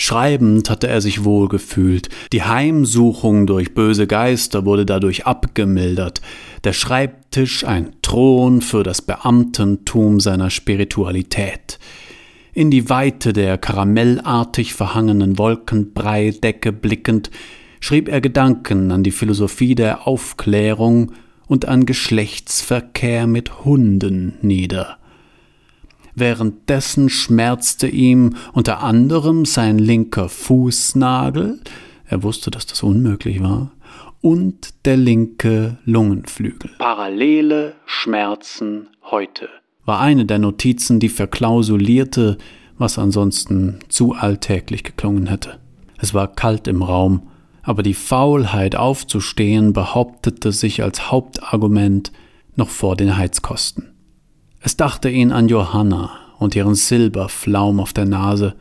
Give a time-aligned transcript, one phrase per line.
[0.00, 6.22] Schreibend hatte er sich wohlgefühlt, die Heimsuchung durch böse Geister wurde dadurch abgemildert,
[6.62, 11.80] der Schreibtisch ein Thron für das Beamtentum seiner Spiritualität.
[12.54, 17.32] In die Weite der karamellartig verhangenen Wolkenbreidecke blickend,
[17.80, 21.10] schrieb er Gedanken an die Philosophie der Aufklärung
[21.48, 24.97] und an Geschlechtsverkehr mit Hunden nieder.
[26.18, 31.60] Währenddessen schmerzte ihm unter anderem sein linker Fußnagel,
[32.06, 33.70] er wusste, dass das unmöglich war,
[34.20, 36.72] und der linke Lungenflügel.
[36.78, 39.48] Parallele Schmerzen heute
[39.84, 42.36] war eine der Notizen, die verklausulierte,
[42.76, 45.60] was ansonsten zu alltäglich geklungen hätte.
[45.98, 47.28] Es war kalt im Raum,
[47.62, 52.12] aber die Faulheit aufzustehen behauptete sich als Hauptargument
[52.56, 53.92] noch vor den Heizkosten.
[54.60, 58.54] Es dachte ihn an Johanna und ihren Silberflaum auf der Nase,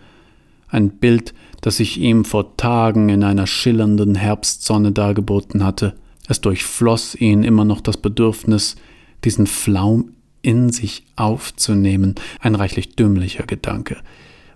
[0.69, 5.95] ein Bild, das sich ihm vor Tagen in einer schillernden Herbstsonne dargeboten hatte.
[6.27, 8.75] Es durchfloss ihn immer noch das Bedürfnis,
[9.23, 13.97] diesen Flaum in sich aufzunehmen, ein reichlich dümmlicher Gedanke,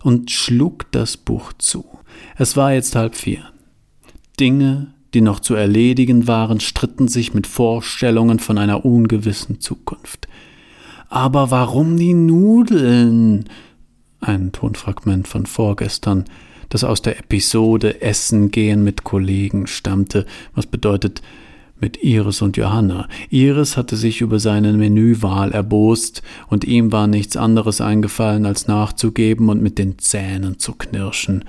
[0.03, 1.85] und schlug das Buch zu.
[2.37, 3.45] Es war jetzt halb vier.
[4.39, 10.27] Dinge, die noch zu erledigen waren, stritten sich mit Vorstellungen von einer ungewissen Zukunft.
[11.11, 13.49] Aber warum die Nudeln?
[14.21, 16.23] Ein Tonfragment von vorgestern,
[16.69, 21.21] das aus der Episode Essen gehen mit Kollegen stammte, was bedeutet
[21.81, 23.09] mit Iris und Johanna.
[23.29, 29.49] Iris hatte sich über seine Menüwahl erbost, und ihm war nichts anderes eingefallen, als nachzugeben
[29.49, 31.43] und mit den Zähnen zu knirschen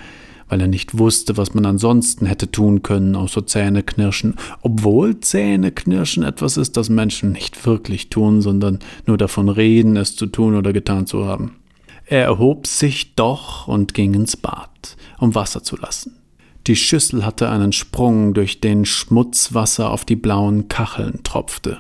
[0.53, 5.72] weil er nicht wusste, was man ansonsten hätte tun können, außer Zähne knirschen, obwohl Zähne
[5.72, 10.55] knirschen etwas ist, das Menschen nicht wirklich tun, sondern nur davon reden, es zu tun
[10.55, 11.56] oder getan zu haben.
[12.05, 16.19] Er erhob sich doch und ging ins Bad, um Wasser zu lassen.
[16.67, 21.78] Die Schüssel hatte einen Sprung, durch den Schmutzwasser auf die blauen Kacheln tropfte.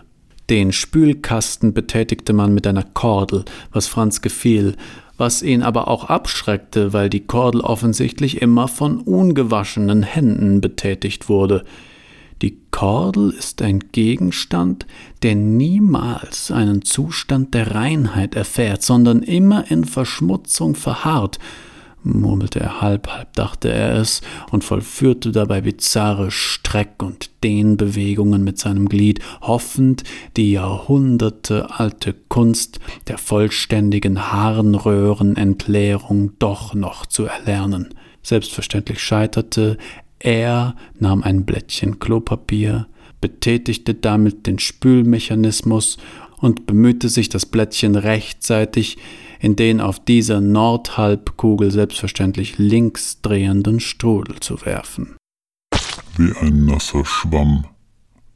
[0.48, 4.76] Den Spülkasten betätigte man mit einer Kordel, was Franz gefiel,
[5.16, 11.64] was ihn aber auch abschreckte, weil die Kordel offensichtlich immer von ungewaschenen Händen betätigt wurde.
[12.42, 14.86] Die Kordel ist ein Gegenstand,
[15.22, 21.38] der niemals einen Zustand der Reinheit erfährt, sondern immer in Verschmutzung verharrt,
[22.04, 24.20] murmelte er halb, halb dachte er es
[24.50, 30.04] und vollführte dabei bizarre Streck- und Dehnbewegungen mit seinem Glied, hoffend,
[30.36, 37.88] die jahrhundertealte Kunst der vollständigen Harnröhrenentleerung doch noch zu erlernen.
[38.22, 39.78] Selbstverständlich scheiterte,
[40.18, 42.86] er nahm ein Blättchen Klopapier,
[43.20, 45.98] betätigte damit den Spülmechanismus
[46.38, 48.98] und bemühte sich, das Blättchen rechtzeitig
[49.42, 55.16] in den auf dieser Nordhalbkugel selbstverständlich links drehenden Strudel zu werfen.
[56.16, 57.66] Wie ein nasser Schwamm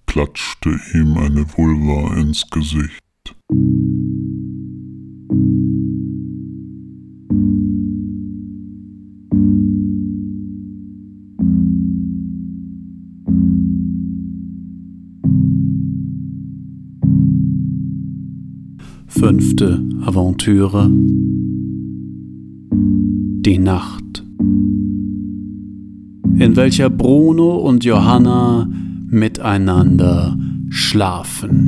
[0.06, 2.98] klatschte ihm eine Vulva ins Gesicht.
[19.19, 20.91] Fünfte Aventüre
[22.71, 24.22] Die Nacht,
[26.38, 28.69] in welcher Bruno und Johanna
[29.09, 30.37] miteinander
[30.69, 31.60] schlafen.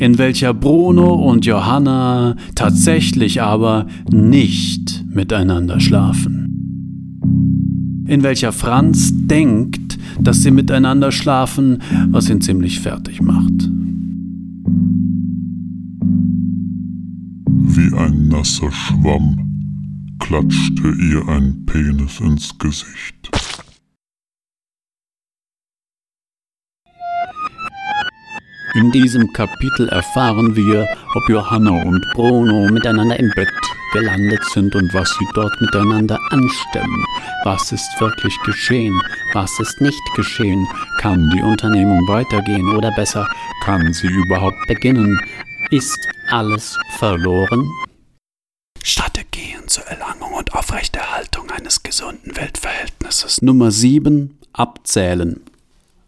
[0.00, 6.48] In welcher Bruno und Johanna tatsächlich aber nicht miteinander schlafen.
[8.06, 13.70] In welcher Franz denkt, dass sie miteinander schlafen, was ihn ziemlich fertig macht.
[17.82, 23.28] Wie ein nasser Schwamm klatschte ihr ein Penis ins Gesicht.
[28.74, 33.48] In diesem Kapitel erfahren wir, ob Johanna und Bruno miteinander im Bett
[33.92, 37.04] gelandet sind und was sie dort miteinander anstellen.
[37.42, 38.96] Was ist wirklich geschehen?
[39.32, 40.68] Was ist nicht geschehen?
[40.98, 43.26] Kann die Unternehmung weitergehen oder besser,
[43.64, 45.18] kann sie überhaupt beginnen?
[45.72, 47.66] Ist alles verloren?
[48.82, 53.40] Strategien zur Erlangung und Aufrechterhaltung eines gesunden Weltverhältnisses.
[53.40, 54.36] Nummer 7.
[54.52, 55.40] Abzählen.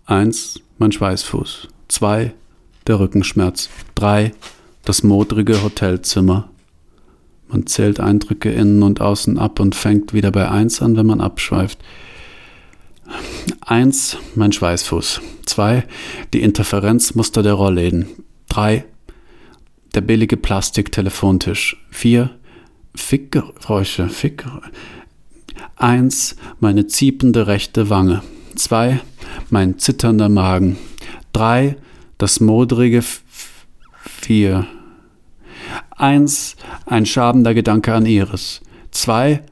[0.04, 0.60] 1.
[0.76, 1.68] Mein Schweißfuß.
[1.88, 2.34] 2.
[2.86, 3.70] Der Rückenschmerz.
[3.94, 4.34] 3.
[4.84, 6.50] Das modrige Hotelzimmer.
[7.48, 11.22] Man zählt Eindrücke innen und außen ab und fängt wieder bei 1 an, wenn man
[11.22, 11.78] abschweift.
[13.62, 14.18] 1.
[14.34, 15.22] Mein Schweißfuß.
[15.46, 15.84] 2.
[16.34, 18.08] Die Interferenzmuster der Rollläden.
[18.50, 18.84] 3
[19.94, 21.76] der billige Plastiktelefontisch.
[21.90, 22.30] 4.
[22.94, 24.70] Fickgeräusche, Fickgeräusche.
[25.76, 28.22] Eins, meine ziepende rechte Wange.
[28.54, 29.00] Zwei,
[29.50, 30.76] mein zitternder Magen.
[31.32, 31.76] Drei,
[32.18, 33.22] das modrige F
[34.06, 34.66] Vier.
[35.90, 36.56] Eins,
[36.86, 38.60] ein schabender Gedanke an Iris.
[38.90, 39.42] Zwei,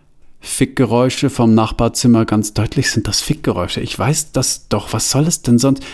[0.40, 2.24] Fickgeräusche vom Nachbarzimmer.
[2.24, 3.80] Ganz deutlich sind das Fickgeräusche.
[3.80, 4.92] Ich weiß das doch.
[4.92, 5.84] Was soll es denn sonst?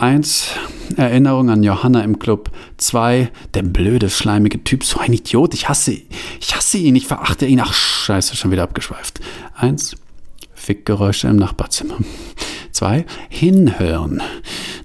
[0.00, 0.54] Eins,
[0.96, 2.50] Erinnerung an Johanna im Club.
[2.78, 5.52] Zwei, der blöde, schleimige Typ, so ein Idiot.
[5.52, 7.60] Ich hasse, ich hasse ihn, ich verachte ihn.
[7.60, 9.20] Ach, scheiße, schon wieder abgeschweift.
[9.54, 9.94] Eins,
[10.54, 11.98] Fickgeräusche im Nachbarzimmer.
[12.72, 14.22] Zwei, hinhören.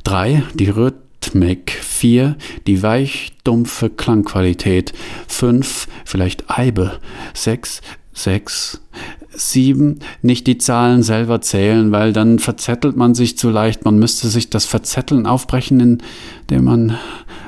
[0.04, 1.72] Drei, die Rhythmik.
[1.72, 2.36] Vier,
[2.68, 4.92] die weich dumpfe Klangqualität.
[5.30, 7.00] Fünf, vielleicht Eibe.
[7.34, 7.80] Sechs,
[8.12, 8.82] sechs,
[9.36, 13.86] sieben, nicht die Zahlen selber zählen, weil dann verzettelt man sich zu leicht.
[13.86, 16.02] Man müsste sich das Verzetteln aufbrechen,
[16.42, 16.98] indem man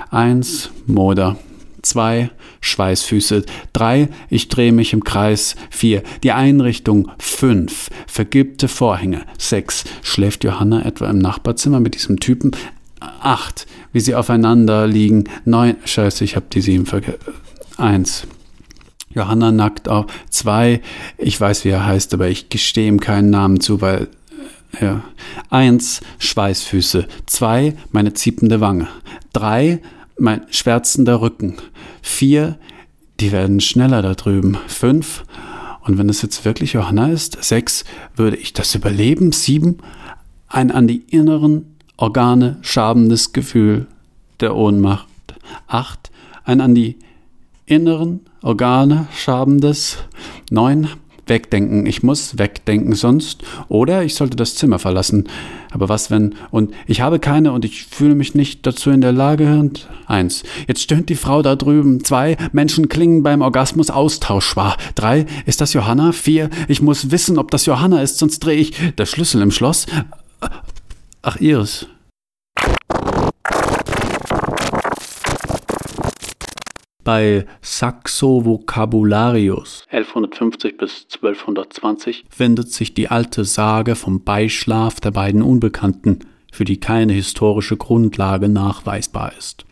[0.09, 1.37] eins, Moder,
[1.81, 2.29] zwei,
[2.61, 10.43] Schweißfüße, drei, ich drehe mich im Kreis, vier, die Einrichtung, fünf, vergilbte Vorhänge, sechs, schläft
[10.43, 12.51] Johanna etwa im Nachbarzimmer mit diesem Typen,
[12.99, 17.19] acht, wie sie aufeinander liegen, neun, scheiße, ich habe die sieben vergessen,
[17.77, 18.27] eins,
[19.09, 20.05] Johanna nackt auf.
[20.29, 20.81] Zwei,
[21.17, 24.09] ich weiß, wie er heißt, aber ich gestehe ihm keinen Namen zu, weil.
[24.79, 25.03] Äh, ja.
[25.49, 27.07] Eins, Schweißfüße.
[27.25, 28.87] Zwei, meine ziepende Wange.
[29.33, 29.81] Drei,
[30.19, 31.55] mein schwärzender Rücken.
[32.01, 32.57] Vier,
[33.19, 34.57] die werden schneller da drüben.
[34.67, 35.23] Fünf,
[35.87, 37.85] und wenn es jetzt wirklich Johanna ist, sechs,
[38.17, 39.31] würde ich das überleben.
[39.31, 39.77] Sieben,
[40.49, 43.87] ein an die inneren Organe schabendes Gefühl
[44.41, 45.07] der Ohnmacht.
[45.65, 46.11] Acht,
[46.43, 46.97] ein an die
[47.65, 49.97] inneren Organe schabendes.
[50.49, 50.87] Neun,
[51.25, 51.85] wegdenken.
[51.85, 53.43] Ich muss wegdenken sonst.
[53.67, 55.27] Oder ich sollte das Zimmer verlassen.
[55.71, 56.33] Aber was wenn?
[56.49, 59.59] Und ich habe keine und ich fühle mich nicht dazu in der Lage.
[59.59, 60.43] Und eins.
[60.65, 62.05] Jetzt stöhnt die Frau da drüben.
[62.05, 62.37] Zwei.
[62.53, 64.77] Menschen klingen beim Orgasmus austauschbar.
[64.95, 65.25] Drei.
[65.45, 66.13] Ist das Johanna?
[66.13, 66.49] Vier.
[66.69, 69.87] Ich muss wissen, ob das Johanna ist, sonst drehe ich der Schlüssel im Schloss.
[71.21, 71.87] Ach, Iris.
[77.07, 85.41] Bei Saxo Vocabularius 1150 bis 1220 findet sich die alte Sage vom Beischlaf der beiden
[85.41, 86.19] Unbekannten,
[86.51, 89.63] für die keine historische Grundlage nachweisbar ist.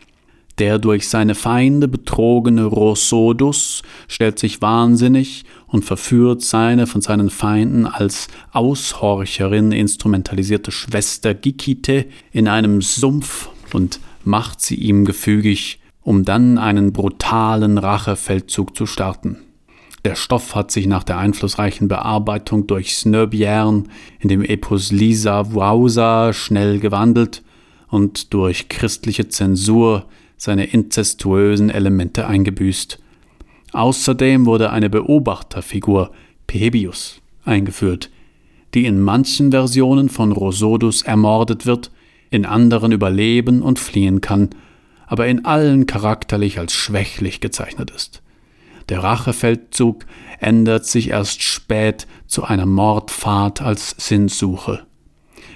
[0.58, 7.84] Der durch seine Feinde betrogene Rosodus stellt sich wahnsinnig und verführt seine von seinen Feinden
[7.84, 16.56] als Aushorcherin instrumentalisierte Schwester Gikite in einem Sumpf und macht sie ihm gefügig um dann
[16.56, 19.38] einen brutalen Rachefeldzug zu starten.
[20.04, 23.88] Der Stoff hat sich nach der einflussreichen Bearbeitung durch Snöbjern
[24.20, 27.42] in dem Epos Lisa Wausa schnell gewandelt
[27.88, 30.04] und durch christliche Zensur
[30.36, 33.00] seine inzestuösen Elemente eingebüßt.
[33.72, 36.12] Außerdem wurde eine Beobachterfigur,
[36.46, 38.10] Pebius, eingeführt,
[38.74, 41.90] die in manchen Versionen von Rosodus ermordet wird,
[42.30, 44.50] in anderen überleben und fliehen kann–
[45.06, 48.22] aber in allen charakterlich als schwächlich gezeichnet ist.
[48.88, 50.06] Der Rachefeldzug
[50.40, 54.86] ändert sich erst spät zu einer Mordfahrt als Sinnsuche.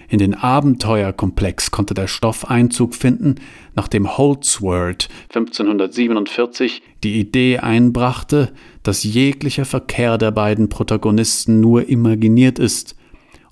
[0.08, 3.36] In den Abenteuerkomplex konnte der Stoff Einzug finden,
[3.76, 8.52] nachdem Holdsworth 1547 die Idee einbrachte,
[8.82, 12.96] dass jeglicher Verkehr der beiden Protagonisten nur imaginiert ist,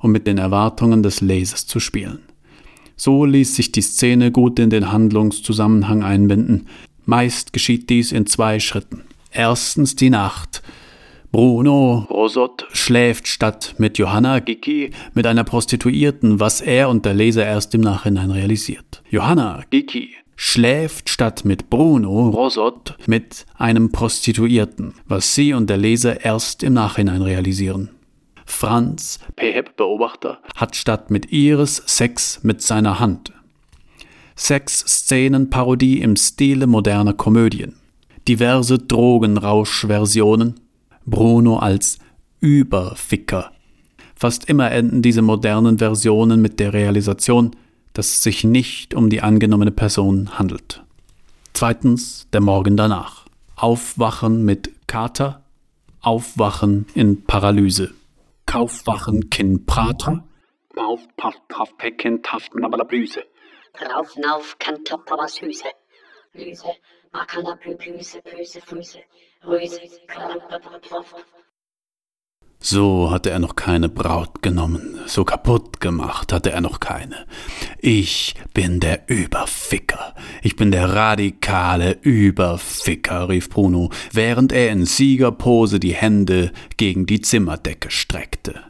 [0.01, 2.23] um mit den Erwartungen des Lesers zu spielen.
[2.99, 6.67] So ließ sich die Szene gut in den Handlungszusammenhang einbinden.
[7.07, 9.05] Meist geschieht dies in zwei Schritten.
[9.31, 10.63] Erstens die Nacht.
[11.31, 17.47] Bruno Rosot schläft statt mit Johanna Giki mit einer Prostituierten, was er und der Leser
[17.47, 19.03] erst im Nachhinein realisiert.
[19.11, 26.25] Johanna Giki schläft statt mit Bruno Rosot mit einem Prostituierten, was sie und der Leser
[26.25, 27.91] erst im Nachhinein realisieren.
[28.49, 33.31] Franz, Peheb-Beobachter, hat statt mit Iris Sex mit seiner Hand.
[34.35, 37.77] Sex-Szenen-Parodie im Stile moderner Komödien.
[38.27, 40.59] Diverse Drogenrausch-Versionen.
[41.05, 41.99] Bruno als
[42.41, 43.53] Überficker.
[44.17, 47.55] Fast immer enden diese modernen Versionen mit der Realisation,
[47.93, 50.83] dass es sich nicht um die angenommene Person handelt.
[51.53, 53.27] Zweitens der Morgen danach.
[53.57, 55.43] Aufwachen mit Kater,
[56.01, 57.93] Aufwachen in Paralyse.
[58.49, 60.27] Kaufwachen kin Prater.
[60.75, 63.23] Mauf, paff, paff, pecken, taft, nabala Blüse.
[63.79, 65.69] Rauf, nauf, kan toppawas Hüse.
[66.33, 66.75] Lüse,
[67.13, 69.01] makana Plüse, Pöse, Füße.
[70.07, 70.49] Klapp,
[70.81, 71.27] klapp,
[72.61, 77.27] So hatte er noch keine Braut genommen, so kaputt gemacht hatte er noch keine.
[77.79, 85.79] Ich bin der Überficker, ich bin der radikale Überficker, rief Bruno, während er in Siegerpose
[85.79, 88.61] die Hände gegen die Zimmerdecke streckte.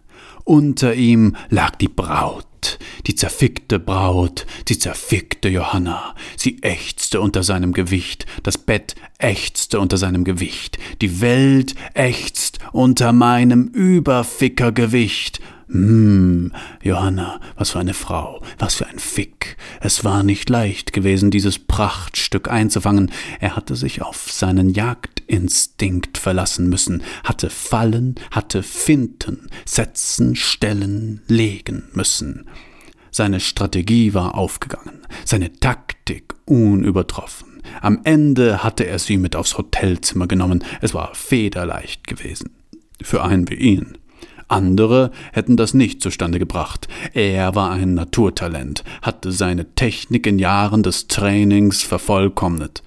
[0.49, 6.15] Unter ihm lag die Braut, die zerfickte Braut, die zerfickte Johanna.
[6.39, 13.13] Sie ächzte unter seinem Gewicht, das Bett ächzte unter seinem Gewicht, die Welt ächzt unter
[13.13, 15.41] meinem Überfickergewicht.
[15.71, 19.57] Hm, Johanna, was für eine Frau, was für ein Fick.
[19.81, 23.11] Es war nicht leicht gewesen, dieses Prachtstück einzufangen.
[23.39, 31.85] Er hatte sich auf seinen Jagdinstinkt verlassen müssen, hatte fallen, hatte finden, setzen, stellen, legen
[31.93, 32.47] müssen.
[33.11, 37.63] Seine Strategie war aufgegangen, seine Taktik unübertroffen.
[37.83, 40.65] Am Ende hatte er sie mit aufs Hotelzimmer genommen.
[40.81, 42.51] Es war federleicht gewesen.
[43.03, 43.99] Für einen wie ihn.
[44.49, 46.89] Andere hätten das nicht zustande gebracht.
[47.13, 52.83] Er war ein Naturtalent, hatte seine Technik in Jahren des Trainings vervollkommnet.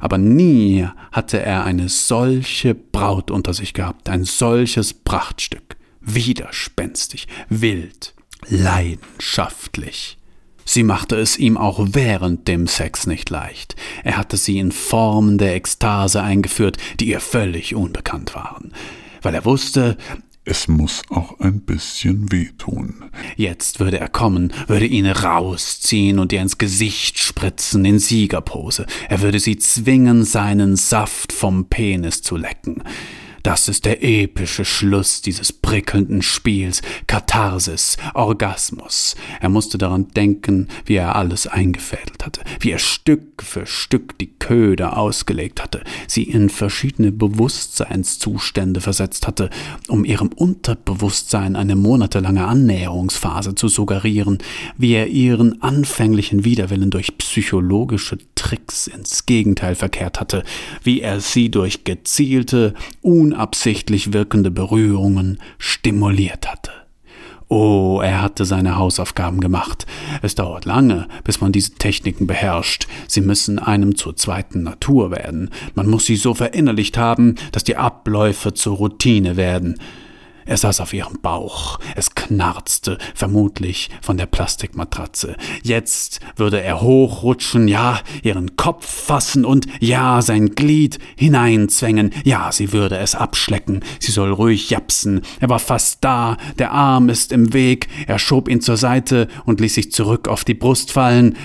[0.00, 5.76] Aber nie hatte er eine solche Braut unter sich gehabt, ein solches Prachtstück.
[6.00, 8.14] Widerspenstig, wild,
[8.48, 10.18] leidenschaftlich.
[10.64, 13.74] Sie machte es ihm auch während dem Sex nicht leicht.
[14.04, 18.74] Er hatte sie in Formen der Ekstase eingeführt, die ihr völlig unbekannt waren.
[19.22, 19.96] Weil er wusste,
[20.48, 23.04] es muss auch ein bisschen wehtun.
[23.36, 28.86] Jetzt würde er kommen, würde ihn rausziehen und ihr ins Gesicht spritzen in Siegerpose.
[29.10, 32.82] Er würde sie zwingen, seinen Saft vom Penis zu lecken.
[33.42, 39.16] Das ist der epische Schluss dieses prickelnden Spiels, Katharsis, Orgasmus.
[39.40, 44.32] Er musste daran denken, wie er alles eingefädelt hatte, wie er Stück für Stück die
[44.38, 49.50] Köder ausgelegt hatte, sie in verschiedene Bewusstseinszustände versetzt hatte,
[49.88, 54.38] um ihrem Unterbewusstsein eine monatelange Annäherungsphase zu suggerieren,
[54.76, 60.44] wie er ihren anfänglichen Widerwillen durch psychologische Tricks ins Gegenteil verkehrt hatte,
[60.82, 62.74] wie er sie durch gezielte,
[63.32, 66.70] unabsichtlich wirkende Berührungen stimuliert hatte.
[67.50, 69.86] Oh, er hatte seine Hausaufgaben gemacht.
[70.20, 72.86] Es dauert lange, bis man diese Techniken beherrscht.
[73.06, 75.50] Sie müssen einem zur zweiten Natur werden.
[75.74, 79.78] Man muss sie so verinnerlicht haben, dass die Abläufe zur Routine werden.
[80.48, 81.78] Er saß auf ihrem Bauch.
[81.94, 85.36] Es knarzte, vermutlich von der Plastikmatratze.
[85.62, 92.14] Jetzt würde er hochrutschen, ja, ihren Kopf fassen und ja, sein Glied hineinzwängen.
[92.24, 93.84] Ja, sie würde es abschlecken.
[94.00, 95.20] Sie soll ruhig japsen.
[95.38, 96.38] Er war fast da.
[96.58, 97.88] Der Arm ist im Weg.
[98.06, 101.36] Er schob ihn zur Seite und ließ sich zurück auf die Brust fallen.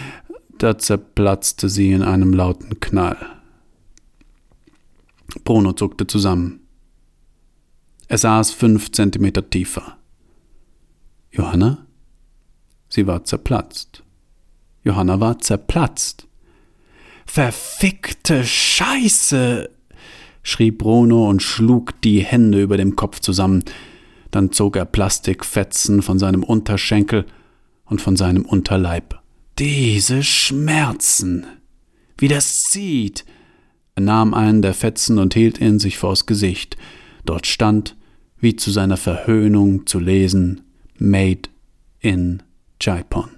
[0.59, 3.17] Da zerplatzte sie in einem lauten Knall.
[5.43, 6.62] Bruno zuckte zusammen.
[8.07, 9.97] Er saß fünf Zentimeter tiefer.
[11.31, 11.85] Johanna?
[12.89, 14.03] Sie war zerplatzt.
[14.83, 16.27] Johanna war zerplatzt.
[17.25, 19.69] Verfickte Scheiße!
[20.43, 23.63] schrie Bruno und schlug die Hände über dem Kopf zusammen.
[24.29, 27.25] Dann zog er Plastikfetzen von seinem Unterschenkel
[27.85, 29.19] und von seinem Unterleib.
[29.57, 31.45] Diese Schmerzen!
[32.17, 33.25] Wie das zieht!
[33.95, 36.77] Er nahm einen der Fetzen und hielt ihn sich vors Gesicht.
[37.25, 37.95] Dort stand
[38.37, 40.61] wie zu seiner Verhöhnung zu lesen
[40.97, 41.49] Made
[41.99, 42.43] in
[42.81, 43.29] Jaipon.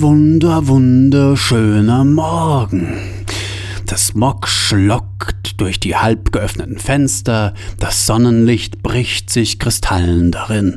[0.00, 2.94] Wunder, wunder, wunderschöner Morgen.
[3.90, 10.76] Der Smog schlockt durch die halb geöffneten Fenster, das Sonnenlicht bricht sich Kristallen darin.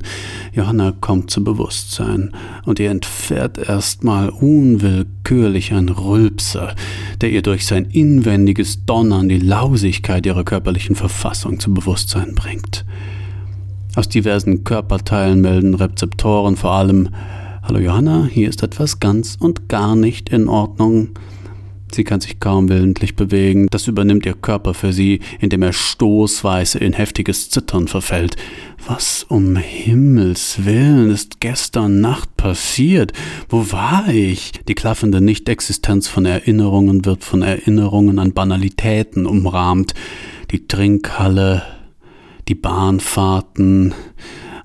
[0.52, 2.32] Johanna kommt zu Bewusstsein
[2.66, 6.76] und ihr entfährt erstmal unwillkürlich ein Rülpser,
[7.22, 12.84] der ihr durch sein inwendiges Donnern die Lausigkeit ihrer körperlichen Verfassung zu Bewusstsein bringt.
[13.96, 17.10] Aus diversen Körperteilen melden Rezeptoren vor allem
[17.68, 21.10] Hallo Johanna, hier ist etwas ganz und gar nicht in Ordnung.
[21.92, 26.78] Sie kann sich kaum willentlich bewegen, das übernimmt ihr Körper für sie, indem er stoßweise
[26.78, 28.36] in heftiges Zittern verfällt.
[28.86, 33.14] Was um Himmels willen ist gestern Nacht passiert?
[33.50, 34.52] Wo war ich?
[34.68, 39.96] Die klaffende Nichtexistenz von Erinnerungen wird von Erinnerungen an Banalitäten umrahmt.
[40.52, 41.64] Die Trinkhalle,
[42.48, 43.96] die Bahnfahrten,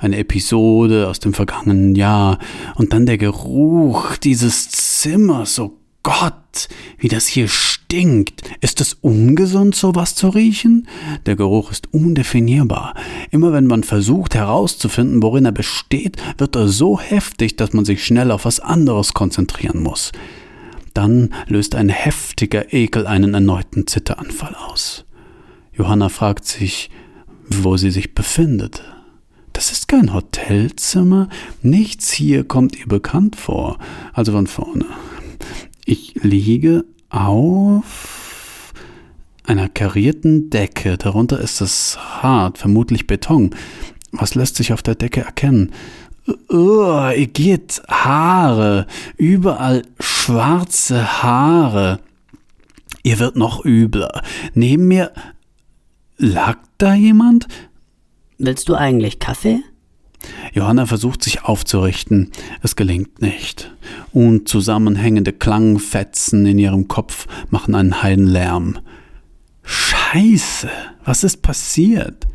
[0.00, 2.38] eine Episode aus dem vergangenen Jahr
[2.74, 8.42] und dann der Geruch dieses Zimmers, so Gott, wie das hier stinkt.
[8.60, 10.88] Ist es ungesund, sowas zu riechen?
[11.26, 12.94] Der Geruch ist undefinierbar.
[13.30, 18.04] Immer wenn man versucht herauszufinden, worin er besteht, wird er so heftig, dass man sich
[18.04, 20.12] schnell auf was anderes konzentrieren muss.
[20.94, 25.04] Dann löst ein heftiger Ekel einen erneuten Zitteranfall aus.
[25.72, 26.90] Johanna fragt sich,
[27.48, 28.82] wo sie sich befindet.
[29.52, 31.28] Das ist kein Hotelzimmer.
[31.62, 33.78] Nichts hier kommt ihr bekannt vor.
[34.12, 34.86] Also von vorne.
[35.84, 38.72] Ich liege auf
[39.44, 40.96] einer karierten Decke.
[40.96, 43.54] Darunter ist es hart, vermutlich Beton.
[44.12, 45.72] Was lässt sich auf der Decke erkennen?
[46.48, 52.00] Oh, ihr geht Haare, überall schwarze Haare.
[53.02, 54.22] Ihr wird noch übler.
[54.54, 55.12] Neben mir
[56.16, 57.48] lag da jemand?
[58.42, 59.60] Willst du eigentlich Kaffee?
[60.54, 62.30] Johanna versucht sich aufzurichten.
[62.62, 63.70] Es gelingt nicht.
[64.12, 68.78] Unzusammenhängende Klangfetzen in ihrem Kopf machen einen heilen Lärm.
[69.62, 70.70] Scheiße,
[71.04, 72.26] was ist passiert?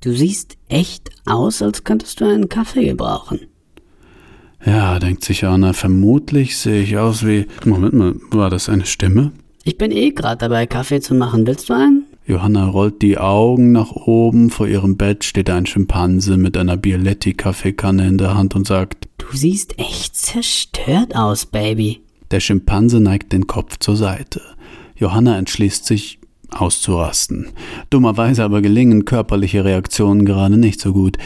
[0.00, 3.40] Du siehst echt aus, als könntest du einen Kaffee gebrauchen.
[4.64, 7.46] Ja, denkt sich Johanna, vermutlich sehe ich aus wie.
[7.66, 9.32] Moment mal, war das eine Stimme?
[9.62, 11.46] Ich bin eh gerade dabei, Kaffee zu machen.
[11.46, 12.05] Willst du einen?
[12.26, 14.50] Johanna rollt die Augen nach oben.
[14.50, 19.26] Vor ihrem Bett steht ein Schimpanse mit einer Bialetti-Kaffeekanne in der Hand und sagt: Du
[19.32, 22.00] siehst echt zerstört aus, Baby.
[22.32, 24.42] Der Schimpanse neigt den Kopf zur Seite.
[24.96, 26.18] Johanna entschließt sich,
[26.50, 27.50] auszurasten.
[27.90, 31.18] Dummerweise aber gelingen körperliche Reaktionen gerade nicht so gut.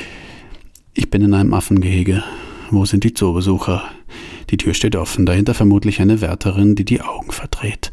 [0.93, 2.23] Ich bin in einem Affengehege.
[2.71, 3.83] Wo sind die Zoobesucher?
[4.51, 7.91] Die Tür steht offen, dahinter vermutlich eine Wärterin, die die Augen verdreht.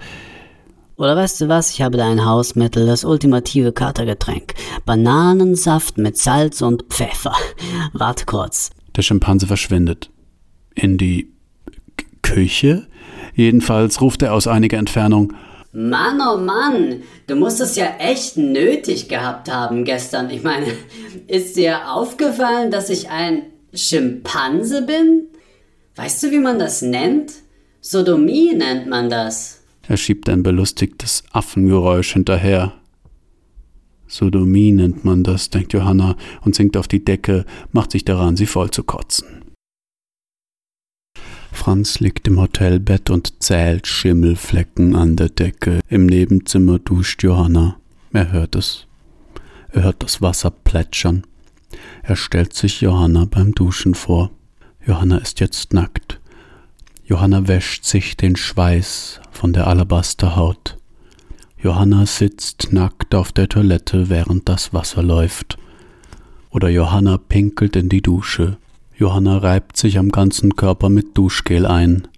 [0.98, 4.56] Oder weißt du was, ich habe da ein Hausmittel, das ultimative Katergetränk.
[4.84, 7.36] Bananensaft mit Salz und Pfeffer.
[7.94, 8.72] Warte kurz.
[8.96, 10.10] Der Schimpanse verschwindet.
[10.74, 11.32] In die
[11.96, 12.88] K Küche?
[13.36, 15.34] Jedenfalls ruft er aus einiger Entfernung.
[15.72, 20.32] Mann, oh Mann, du musst es ja echt nötig gehabt haben gestern.
[20.32, 20.66] Ich meine,
[21.28, 25.28] ist dir aufgefallen, dass ich ein Schimpanse bin?
[25.96, 27.34] Weißt du, wie man das nennt?
[27.82, 29.57] Sodomie nennt man das.
[29.88, 32.74] Er schiebt ein belustigtes Affengeräusch hinterher.
[34.08, 38.46] Sodomie nennt man das, denkt Johanna und sinkt auf die Decke, macht sich daran, sie
[38.46, 39.26] voll zu kotzen.
[41.52, 45.80] Franz liegt im Hotelbett und zählt Schimmelflecken an der Decke.
[45.90, 47.78] Im Nebenzimmer duscht Johanna.
[48.14, 48.88] Er hört es.
[49.70, 51.24] Er hört das Wasser plätschern.
[52.04, 54.32] Er stellt sich Johanna beim Duschen vor.
[54.86, 56.17] Johanna ist jetzt nackt.
[57.10, 60.78] Johanna wäscht sich den Schweiß von der Alabasterhaut.
[61.58, 65.58] Johanna sitzt nackt auf der Toilette, während das Wasser läuft.
[66.50, 68.58] Oder Johanna pinkelt in die Dusche.
[68.94, 72.10] Johanna reibt sich am ganzen Körper mit Duschgel ein.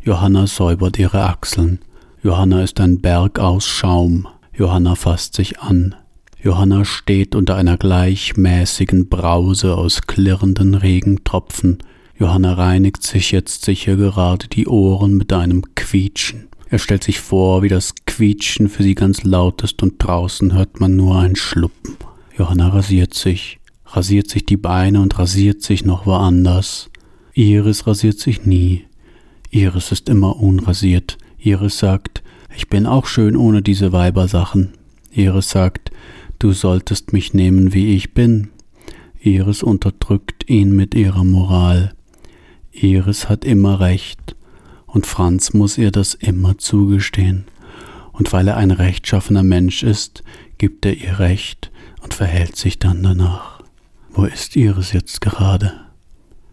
[0.00, 1.80] Johanna säubert ihre Achseln.
[2.22, 4.28] Johanna ist ein Berg aus Schaum.
[4.54, 5.94] Johanna fasst sich an.
[6.40, 11.82] Johanna steht unter einer gleichmäßigen Brause aus klirrenden Regentropfen.
[12.18, 16.48] Johanna reinigt sich jetzt sicher gerade die Ohren mit einem Quietschen.
[16.68, 20.80] Er stellt sich vor, wie das Quietschen für sie ganz laut ist und draußen hört
[20.80, 21.96] man nur ein Schluppen.
[22.36, 26.90] Johanna rasiert sich, rasiert sich die Beine und rasiert sich noch woanders.
[27.34, 28.84] Iris rasiert sich nie.
[29.50, 31.18] Iris ist immer unrasiert.
[31.38, 32.24] Iris sagt,
[32.56, 34.72] ich bin auch schön ohne diese Weibersachen.
[35.12, 35.92] Iris sagt,
[36.40, 38.48] du solltest mich nehmen, wie ich bin.
[39.20, 41.92] Iris unterdrückt ihn mit ihrer Moral.
[42.82, 44.36] Iris hat immer recht,
[44.86, 47.44] und Franz muss ihr das immer zugestehen.
[48.12, 50.24] Und weil er ein rechtschaffener Mensch ist,
[50.56, 51.70] gibt er ihr Recht
[52.02, 53.62] und verhält sich dann danach.
[54.10, 55.72] Wo ist Iris jetzt gerade?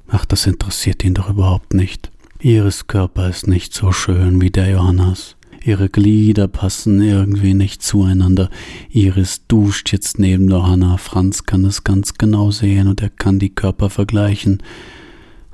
[0.07, 2.11] Ach, das interessiert ihn doch überhaupt nicht.
[2.39, 5.35] Iris Körper ist nicht so schön wie der Johannas.
[5.63, 8.51] Ihre Glieder passen irgendwie nicht zueinander.
[8.91, 10.97] Iris duscht jetzt neben Johanna.
[10.97, 14.61] Franz kann es ganz genau sehen und er kann die Körper vergleichen.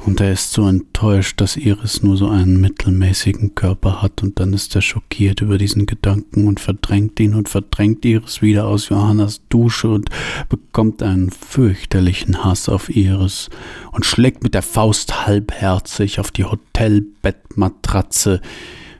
[0.03, 4.51] Und er ist so enttäuscht, dass Iris nur so einen mittelmäßigen Körper hat, und dann
[4.51, 9.41] ist er schockiert über diesen Gedanken und verdrängt ihn und verdrängt Iris wieder aus Johannas
[9.49, 10.09] Dusche und
[10.49, 13.49] bekommt einen fürchterlichen Hass auf Iris
[13.91, 18.41] und schlägt mit der Faust halbherzig auf die Hotelbettmatratze,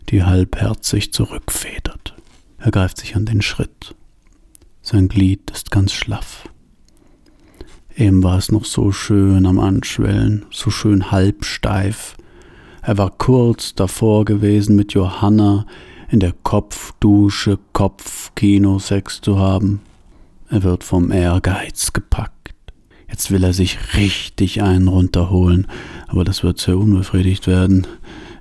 [0.09, 2.15] die halbherzig zurückfedert.
[2.59, 3.95] Er greift sich an den Schritt.
[4.83, 6.47] Sein Glied ist ganz schlaff.
[8.01, 12.15] Eben war es noch so schön am Anschwellen, so schön halbsteif.
[12.81, 15.67] Er war kurz davor gewesen, mit Johanna
[16.09, 19.81] in der Kopfdusche Kopfkino-Sex zu haben.
[20.49, 22.55] Er wird vom Ehrgeiz gepackt.
[23.07, 25.67] Jetzt will er sich richtig einen runterholen,
[26.07, 27.85] aber das wird sehr unbefriedigt werden.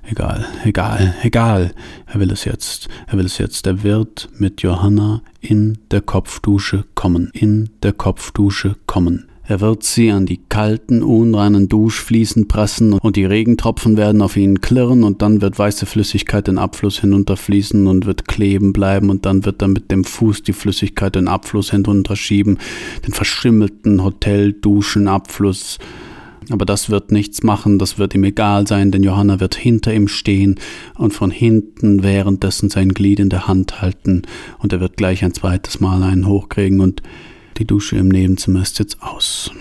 [0.09, 1.75] Egal, egal, egal.
[2.07, 2.89] Er will es jetzt.
[3.05, 3.67] Er will es jetzt.
[3.67, 7.29] Er wird mit Johanna in der Kopfdusche kommen.
[7.33, 9.27] In der Kopfdusche kommen.
[9.47, 14.61] Er wird sie an die kalten, unreinen Duschfliesen pressen und die Regentropfen werden auf ihnen
[14.61, 19.43] klirren und dann wird weiße Flüssigkeit den Abfluss hinunterfließen und wird kleben bleiben und dann
[19.43, 22.59] wird er mit dem Fuß die Flüssigkeit den Abfluss hinunterschieben,
[23.05, 25.79] den verschimmelten Hotelduschenabfluss.
[26.49, 30.07] Aber das wird nichts machen, das wird ihm egal sein, denn Johanna wird hinter ihm
[30.07, 30.59] stehen
[30.95, 34.23] und von hinten währenddessen sein Glied in der Hand halten
[34.59, 37.01] und er wird gleich ein zweites Mal einen hochkriegen und
[37.57, 39.51] die Dusche im Nebenzimmer ist jetzt aus.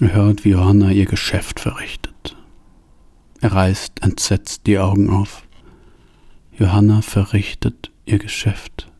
[0.00, 2.36] Er hört, wie Johanna ihr Geschäft verrichtet.
[3.40, 5.46] Er reißt entsetzt die Augen auf.
[6.58, 8.90] Johanna verrichtet ihr Geschäft.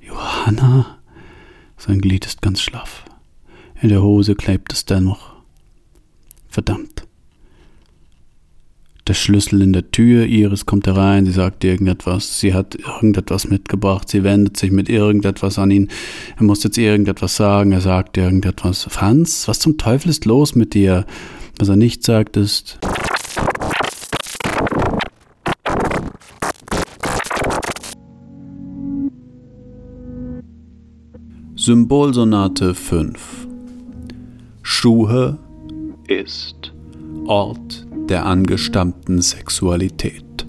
[0.00, 0.98] Johanna?
[1.76, 3.04] Sein Glied ist ganz schlaff.
[3.80, 5.34] In der Hose klebt es dennoch.
[6.48, 6.97] Verdammt
[9.08, 10.26] der Schlüssel in der Tür.
[10.26, 15.58] Iris kommt herein, sie sagt irgendetwas, sie hat irgendetwas mitgebracht, sie wendet sich mit irgendetwas
[15.58, 15.88] an ihn.
[16.36, 18.86] Er muss jetzt irgendetwas sagen, er sagt irgendetwas.
[18.90, 21.06] Franz, was zum Teufel ist los mit dir?
[21.58, 22.78] Was er nicht sagt ist.
[31.56, 33.48] Symbolsonate 5
[34.62, 35.38] Schuhe
[36.06, 36.72] ist
[37.26, 40.46] Ort der angestammten Sexualität.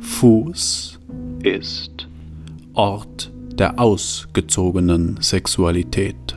[0.00, 0.98] Fuß
[1.42, 2.08] ist
[2.74, 6.36] Ort der ausgezogenen Sexualität.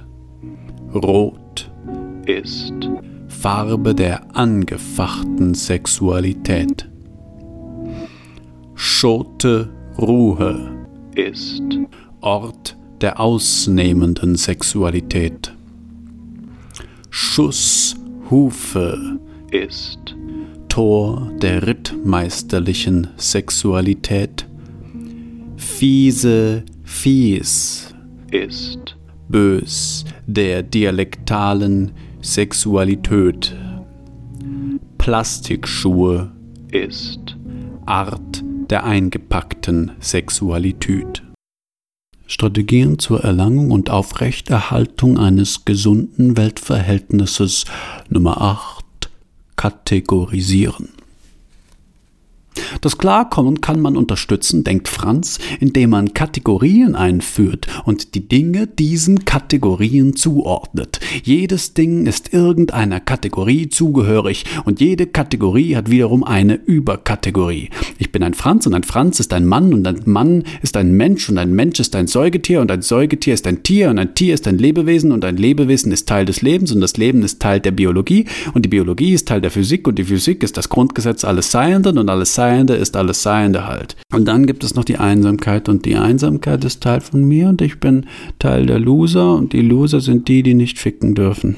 [0.93, 1.71] Rot
[2.25, 2.73] ist
[3.27, 6.89] Farbe der angefachten Sexualität.
[8.75, 11.63] Schote Ruhe ist
[12.21, 15.53] Ort der ausnehmenden Sexualität.
[17.09, 17.95] Schuss
[18.29, 19.19] Hufe
[19.51, 20.15] ist
[20.73, 24.47] Tor der rittmeisterlichen Sexualität.
[25.55, 27.93] Fiese Fies
[28.31, 28.97] ist
[29.29, 31.91] bös der dialektalen
[32.23, 33.55] Sexualität.
[34.97, 36.31] Plastikschuhe
[36.71, 37.37] ist
[37.85, 41.21] Art der eingepackten Sexualität.
[42.25, 47.65] Strategien zur Erlangung und Aufrechterhaltung eines gesunden Weltverhältnisses
[48.09, 48.82] Nummer 8
[49.55, 50.89] kategorisieren.
[52.81, 59.25] Das Klarkommen kann man unterstützen, denkt Franz, indem man Kategorien einführt und die Dinge diesen
[59.25, 60.99] Kategorien zuordnet.
[61.23, 67.69] Jedes Ding ist irgendeiner Kategorie zugehörig und jede Kategorie hat wiederum eine Überkategorie.
[67.97, 70.93] Ich bin ein Franz und ein Franz ist ein Mann und ein Mann ist ein
[70.93, 74.15] Mensch und ein Mensch ist ein Säugetier und ein Säugetier ist ein Tier und ein
[74.15, 77.41] Tier ist ein Lebewesen und ein Lebewesen ist Teil des Lebens und das Leben ist
[77.41, 80.69] Teil der Biologie und die Biologie ist Teil der Physik und die Physik ist das
[80.69, 83.95] Grundgesetz alles Seienden und alles Seiende ist alles Seiende halt.
[84.13, 87.61] Und dann gibt es noch die Einsamkeit und die Einsamkeit ist Teil von mir und
[87.61, 88.05] ich bin
[88.39, 91.57] Teil der Loser und die Loser sind die, die nicht ficken dürfen.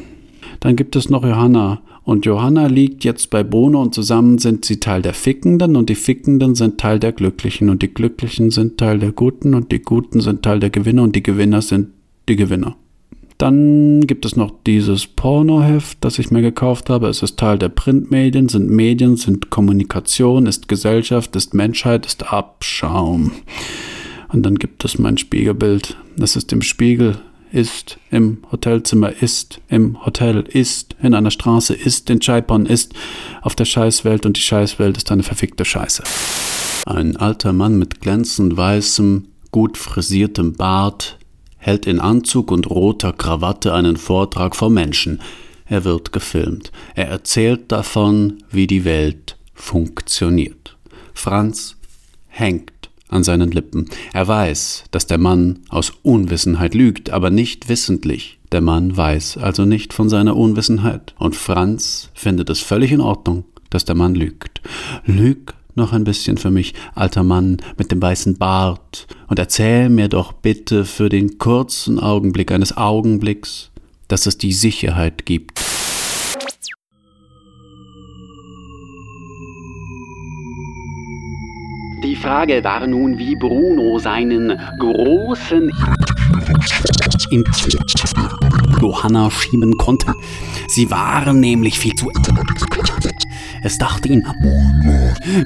[0.60, 4.80] Dann gibt es noch Johanna und Johanna liegt jetzt bei Bono und zusammen sind sie
[4.80, 9.00] Teil der Fickenden und die Fickenden sind Teil der Glücklichen und die Glücklichen sind Teil
[9.00, 11.90] der Guten und die Guten sind Teil der Gewinner und die Gewinner sind
[12.30, 12.76] die Gewinner.
[13.38, 17.10] Dann gibt es noch dieses Pornoheft, das ich mir gekauft habe.
[17.10, 23.32] Es ist Teil der Printmedien, sind Medien, sind Kommunikation, ist Gesellschaft, ist Menschheit, ist Abschaum.
[24.30, 25.98] Und dann gibt es mein Spiegelbild.
[26.16, 27.18] Das ist im Spiegel,
[27.56, 32.94] ist im Hotelzimmer, ist im Hotel, ist in einer Straße, ist in Chaipon, ist
[33.42, 36.04] auf der Scheißwelt und die Scheißwelt ist eine verfickte Scheiße.
[36.86, 41.18] Ein alter Mann mit glänzend weißem, gut frisiertem Bart
[41.56, 45.22] hält in Anzug und roter Krawatte einen Vortrag vor Menschen.
[45.66, 46.74] Er wird gefilmt.
[46.94, 50.78] Er erzählt davon, wie die Welt funktioniert.
[51.14, 51.78] Franz
[52.28, 52.75] hängt
[53.10, 53.88] an seinen Lippen.
[54.14, 58.40] Er weiß, dass der Mann aus Unwissenheit lügt, aber nicht wissentlich.
[58.52, 61.14] Der Mann weiß also nicht von seiner Unwissenheit.
[61.18, 64.62] Und Franz findet es völlig in Ordnung, dass der Mann lügt.
[65.06, 70.08] Lüg noch ein bisschen für mich, alter Mann mit dem weißen Bart, und erzähl mir
[70.08, 73.72] doch bitte für den kurzen Augenblick eines Augenblicks,
[74.08, 75.75] dass es die Sicherheit gibt.
[82.06, 85.72] Die Frage war nun, wie Bruno seinen großen
[88.80, 90.14] Johanna schieben konnte.
[90.68, 92.12] Sie waren nämlich viel zu.
[93.64, 94.24] Es dachte ihn,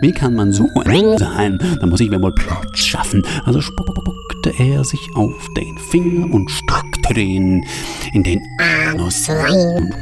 [0.02, 1.60] wie kann man so eng sein?
[1.80, 3.24] Da muss ich mir wohl Platz schaffen.
[3.46, 7.66] Also spuckte er sich auf den Finger und streckte den
[8.14, 9.94] in den Anus rein.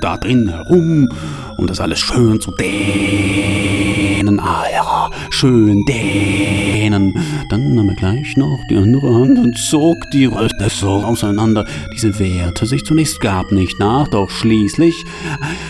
[0.00, 1.08] Da drin herum,
[1.56, 4.40] um das alles schön zu dehnen.
[4.40, 7.14] Ah ja, schön dehnen.
[7.48, 11.64] Dann nahm er gleich noch die andere Hand und zog die Röste so auseinander.
[11.94, 15.04] Diese wehrte sich zunächst, gab nicht nach, doch schließlich,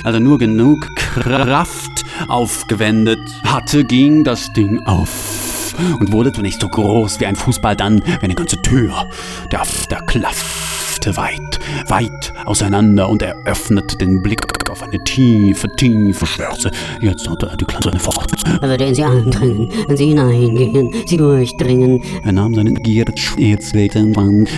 [0.04, 5.51] als er nur genug Kraft aufgewendet hatte, ging das Ding auf
[6.00, 9.08] und wurde zunächst so groß wie ein Fußball, dann wie eine ganze Tür.
[9.50, 11.58] Der After klaffte weit,
[11.88, 14.40] weit auseinander und er öffnete den Blick
[14.72, 16.70] auf eine tiefe, tiefe Schwärze.
[17.00, 18.32] Jetzt hatte er die kleine fort.
[18.61, 22.02] Er würde in sie eindringen, in sie hineingehen, sie durchdringen.
[22.24, 24.14] Er nahm seinen Gierzweiten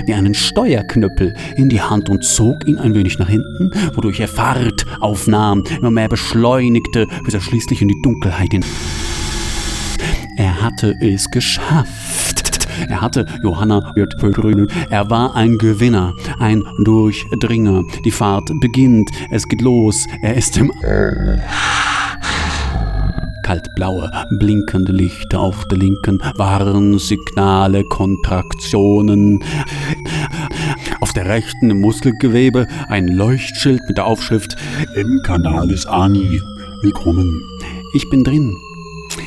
[0.07, 4.29] wie einen Steuerknüppel in die Hand und zog ihn ein wenig nach hinten, wodurch er
[4.29, 8.64] Fahrt aufnahm, immer mehr beschleunigte, bis er schließlich in die Dunkelheit hin.
[10.37, 12.68] Er hatte es geschafft.
[12.88, 13.94] Er hatte Johanna.
[14.90, 17.85] Er war ein Gewinner, ein Durchdringer.
[18.05, 19.11] Die Fahrt beginnt.
[19.31, 20.07] Es geht los.
[20.23, 20.73] Er ist im
[23.44, 29.44] kaltblaue, blinkende Lichter auf der linken, Warnsignale, Kontraktionen.
[31.01, 34.57] Auf der rechten im Muskelgewebe ein Leuchtschild mit der Aufschrift
[34.97, 36.40] Im Kanal ist Ani.
[36.83, 37.42] Willkommen.
[37.92, 38.57] Ich bin drin.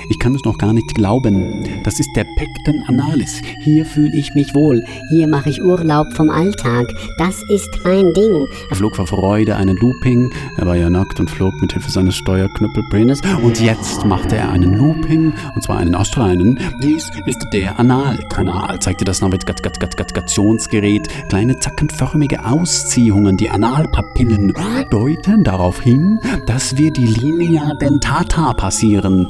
[0.09, 1.63] Ich kann es noch gar nicht glauben.
[1.83, 3.41] Das ist der Pecten Analis.
[3.63, 4.83] Hier fühle ich mich wohl.
[5.09, 6.87] Hier mache ich Urlaub vom Alltag.
[7.17, 8.47] Das ist mein Ding.
[8.69, 10.31] Er flog vor Freude einen Looping.
[10.57, 13.21] Er war ja nackt und flog mit Hilfe seines Steuerknüppelpenis.
[13.43, 16.59] Und jetzt machte er einen Looping, und zwar einen astreinen.
[16.81, 21.07] Dies ist der Analkanal, zeigte das Navigationsgerät.
[21.29, 24.53] Kleine zackenförmige Ausziehungen, die Analpapillen,
[24.89, 29.27] deuten darauf hin, dass wir die Linea dentata passieren.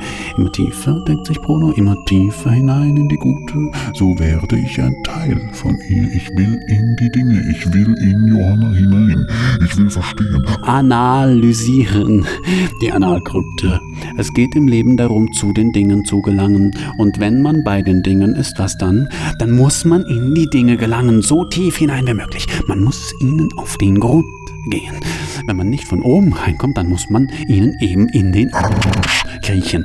[0.48, 3.70] Immer tiefer, denkt sich Bruno, immer tiefer hinein in die Gute.
[3.94, 6.10] So werde ich ein Teil von ihr.
[6.14, 7.44] Ich will in die Dinge.
[7.52, 9.28] Ich will in Johanna hinein.
[9.62, 10.46] Ich will verstehen.
[10.62, 12.26] Analysieren,
[12.82, 13.82] die Analkrypte.
[14.16, 16.72] Es geht im Leben darum, zu den Dingen zu gelangen.
[16.98, 19.10] Und wenn man bei den Dingen ist, was dann?
[19.40, 22.48] Dann muss man in die Dinge gelangen, so tief hinein wie möglich.
[22.68, 24.26] Man muss ihnen auf den Grund
[24.70, 24.96] gehen.
[25.46, 29.84] Wenn man nicht von oben reinkommt, dann muss man ihnen eben in den Arsch kriechen.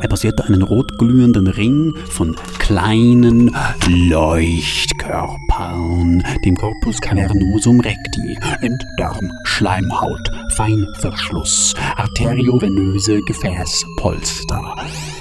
[0.00, 3.54] Er passierte einen rotglühenden Ring von kleinen
[3.88, 14.76] Leuchtkörpern, dem Corpus cavernosum recti, Enddarm, Schleimhaut, Feinverschluss, arteriovenöse Gefäßpolster.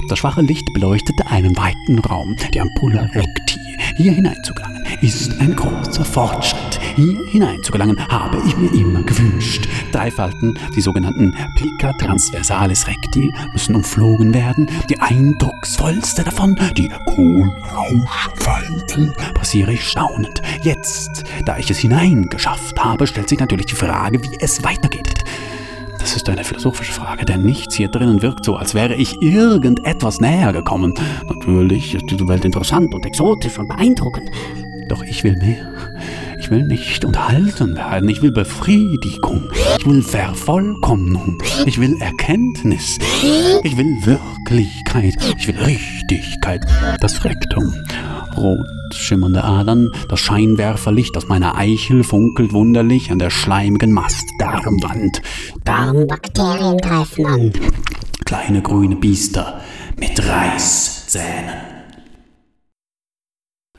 [0.10, 3.57] Das schwache Licht beleuchtete einen weiten Raum, die Ampulla recti.
[3.98, 6.80] Hier hineinzugelangen ist ein großer Fortschritt.
[6.96, 9.68] Hier hineinzugelangen habe ich mir immer gewünscht.
[9.92, 14.70] Drei Falten, die sogenannten Plica transversalis recti, müssen umflogen werden.
[14.88, 20.44] Die eindrucksvollste davon, die Kohlrauschfalte, passiere ich staunend.
[20.62, 25.24] Jetzt, da ich es hineingeschafft habe, stellt sich natürlich die Frage, wie es weitergeht.
[26.08, 30.22] Das ist eine philosophische Frage, denn nichts hier drinnen wirkt so, als wäre ich irgendetwas
[30.22, 30.94] näher gekommen.
[31.28, 34.32] Natürlich ist diese Welt interessant und exotisch und beeindruckend.
[34.88, 35.70] Doch ich will mehr.
[36.40, 38.08] Ich will nicht unterhalten werden.
[38.08, 39.50] Ich will Befriedigung.
[39.80, 41.44] Ich will Vervollkommnung.
[41.66, 43.00] Ich will Erkenntnis.
[43.64, 45.18] Ich will Wirklichkeit.
[45.38, 46.66] Ich will Richtigkeit.
[47.02, 47.74] Das Rektum.
[48.38, 55.22] Rot schimmernde Adern, das Scheinwerferlicht aus meiner Eichel funkelt wunderlich an der schleimigen Mastdarmwand.
[55.64, 57.54] Darmbakterien greifen an.
[58.26, 59.62] Kleine grüne Biester
[59.98, 61.67] mit Reißzähnen.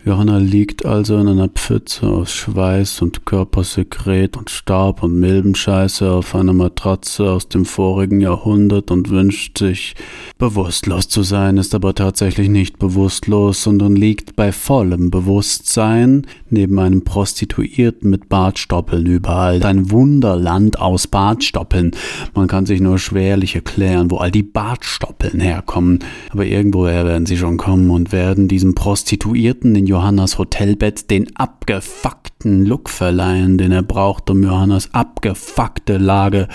[0.04, 6.34] Johanna liegt also in einer Pfütze aus Schweiß und Körpersekret und Staub und Milbenscheiße auf
[6.36, 9.96] einer Matratze aus dem vorigen Jahrhundert und wünscht sich,
[10.38, 17.02] bewusstlos zu sein, ist aber tatsächlich nicht bewusstlos, sondern liegt bei vollem Bewusstsein neben einem
[17.02, 19.62] Prostituierten mit Bartstoppeln überall.
[19.64, 21.90] Ein Wunderland aus Bartstoppeln.
[22.34, 25.98] Man kann sich nur schwerlich erklären, wo all die Bartstoppeln herkommen.
[26.30, 32.64] Aber irgendwoher werden sie schon kommen und werden diesem Prostituierten in Johannas Hotelbett den abgefuckten
[32.64, 36.46] Look verleihen, den er braucht, um Johannas abgefuckte Lage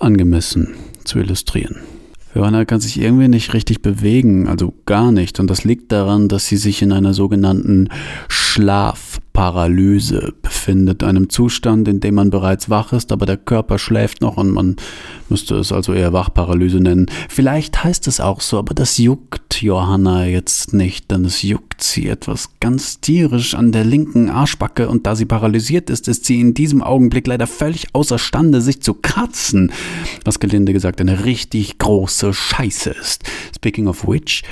[0.00, 1.76] angemessen zu illustrieren.
[2.34, 5.38] Johanna kann sich irgendwie nicht richtig bewegen, also gar nicht.
[5.38, 7.88] Und das liegt daran, dass sie sich in einer sogenannten
[9.32, 14.36] Schlafparalyse befindet, einem Zustand, in dem man bereits wach ist, aber der Körper schläft noch
[14.36, 14.76] und man
[15.28, 17.10] müsste es also eher Wachparalyse nennen.
[17.28, 22.08] Vielleicht heißt es auch so, aber das juckt Johanna jetzt nicht, denn es juckt sie
[22.08, 26.54] etwas ganz tierisch an der linken Arschbacke und da sie paralysiert ist, ist sie in
[26.54, 29.72] diesem Augenblick leider völlig außerstande, sich zu kratzen,
[30.24, 33.24] was gelinde gesagt eine richtig große Scheiße ist.
[33.56, 34.42] Speaking of which,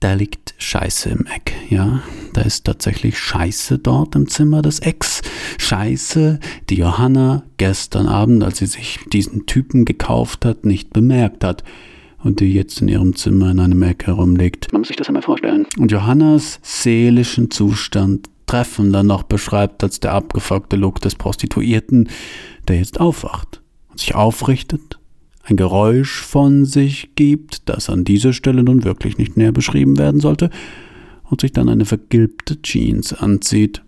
[0.00, 2.02] da liegt Scheiße im Eck, ja.
[2.34, 5.22] Da ist tatsächlich Scheiße dort im Zimmer des Ecks.
[5.58, 11.64] Scheiße, die Johanna gestern Abend, als sie sich diesen Typen gekauft hat, nicht bemerkt hat
[12.22, 14.72] und die jetzt in ihrem Zimmer in einem Eck herumliegt.
[14.72, 15.66] Man muss sich das einmal vorstellen.
[15.78, 22.08] Und Johannas seelischen Zustand treffender noch beschreibt als der abgefuckte Look des Prostituierten,
[22.68, 24.98] der jetzt aufwacht und sich aufrichtet
[25.48, 30.20] ein Geräusch von sich gibt, das an dieser Stelle nun wirklich nicht näher beschrieben werden
[30.20, 30.50] sollte,
[31.30, 33.82] und sich dann eine vergilbte Jeans anzieht.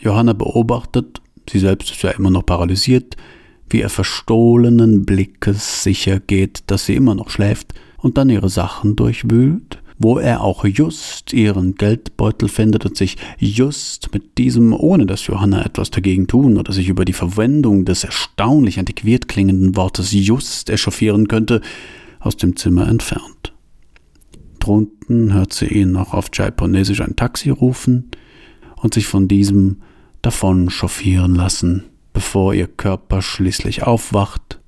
[0.00, 1.20] Johanna beobachtet,
[1.50, 3.16] sie selbst ist ja immer noch paralysiert,
[3.68, 8.96] wie er verstohlenen Blickes sicher geht, dass sie immer noch schläft, und dann ihre Sachen
[8.96, 15.26] durchwühlt, wo er auch just ihren Geldbeutel findet und sich just mit diesem, ohne dass
[15.26, 20.70] Johanna etwas dagegen tun oder sich über die Verwendung des erstaunlich antiquiert klingenden Wortes just
[20.70, 21.60] echauffieren könnte,
[22.20, 23.52] aus dem Zimmer entfernt.
[24.58, 28.10] Drunten hört sie ihn noch auf Japonesisch ein Taxi rufen
[28.76, 29.82] und sich von diesem
[30.22, 34.60] davon chauffieren lassen, bevor ihr Körper schließlich aufwacht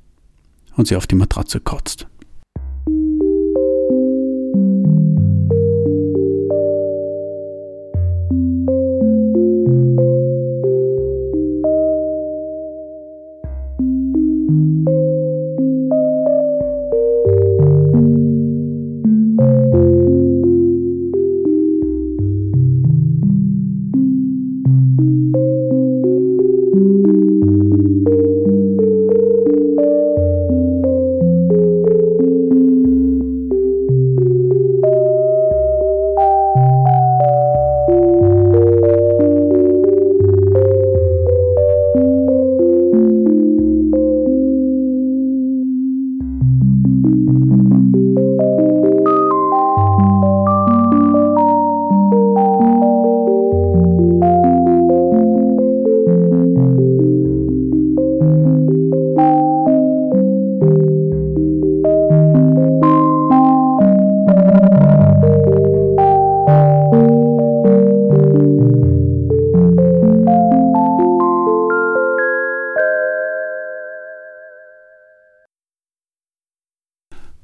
[0.77, 2.09] und sie auf die Matratze kotzt.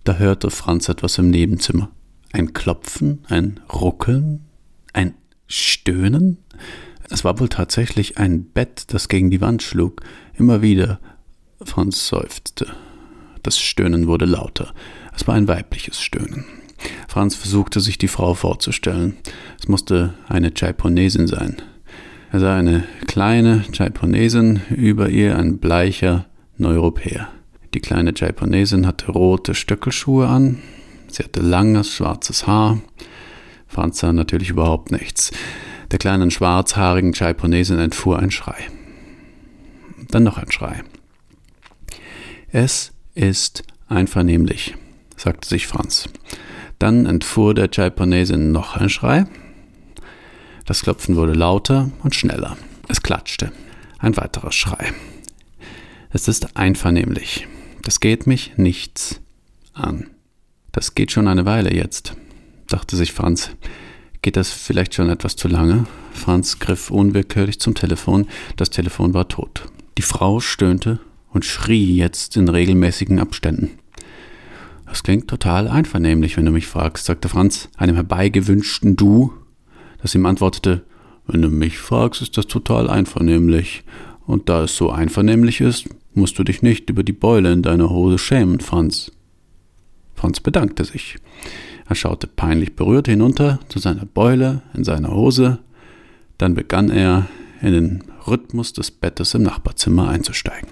[0.05, 1.91] Da hörte Franz etwas im Nebenzimmer.
[2.33, 4.47] Ein Klopfen, ein Ruckeln,
[4.93, 5.15] ein
[5.47, 6.39] Stöhnen.
[7.11, 10.01] Es war wohl tatsächlich ein Bett, das gegen die Wand schlug.
[10.35, 11.01] Immer wieder.
[11.63, 12.69] Franz seufzte.
[13.43, 14.73] Das Stöhnen wurde lauter.
[15.15, 16.45] Es war ein weibliches Stöhnen.
[17.09, 19.17] Franz versuchte sich die Frau vorzustellen.
[19.61, 21.57] Es musste eine Japonesin sein.
[22.33, 27.29] Er sah eine kleine Japonesin, über ihr ein bleicher Neuropäer.
[27.73, 30.61] Die kleine Japonesin hatte rote Stöckelschuhe an,
[31.09, 32.81] sie hatte langes schwarzes Haar.
[33.69, 35.31] Franz sah natürlich überhaupt nichts.
[35.93, 38.57] Der kleinen schwarzhaarigen Japonesin entfuhr ein Schrei.
[40.09, 40.83] Dann noch ein Schrei.
[42.51, 44.75] Es ist einvernehmlich,
[45.17, 46.09] sagte sich Franz.
[46.81, 49.27] Dann entfuhr der Japonesin noch ein Schrei.
[50.67, 52.57] Das Klopfen wurde lauter und schneller.
[52.89, 53.53] Es klatschte.
[53.99, 54.93] Ein weiterer Schrei.
[56.11, 57.47] Es ist einvernehmlich.
[57.83, 59.21] Das geht mich nichts
[59.73, 60.11] an.
[60.73, 62.15] Das geht schon eine Weile jetzt,
[62.69, 63.51] dachte sich Franz.
[64.23, 65.87] Geht das vielleicht schon etwas zu lange?
[66.13, 68.27] Franz griff unwillkürlich zum Telefon.
[68.57, 69.65] Das Telefon war tot.
[69.97, 71.01] Die Frau stöhnte
[71.33, 73.71] und schrie jetzt in regelmäßigen Abständen.
[74.87, 79.33] Das klingt total einvernehmlich, wenn du mich fragst, sagte Franz, einem herbeigewünschten Du,
[80.03, 80.85] das ihm antwortete,
[81.27, 83.85] wenn du mich fragst, ist das total einvernehmlich.
[84.27, 87.91] Und da es so einvernehmlich ist, musst du dich nicht über die Beule in deiner
[87.91, 89.13] Hose schämen, Franz.
[90.15, 91.17] Franz bedankte sich.
[91.89, 95.59] Er schaute peinlich berührt hinunter zu seiner Beule in seiner Hose,
[96.39, 97.27] dann begann er,
[97.63, 100.71] in den Rhythmus des Bettes im Nachbarzimmer einzusteigen.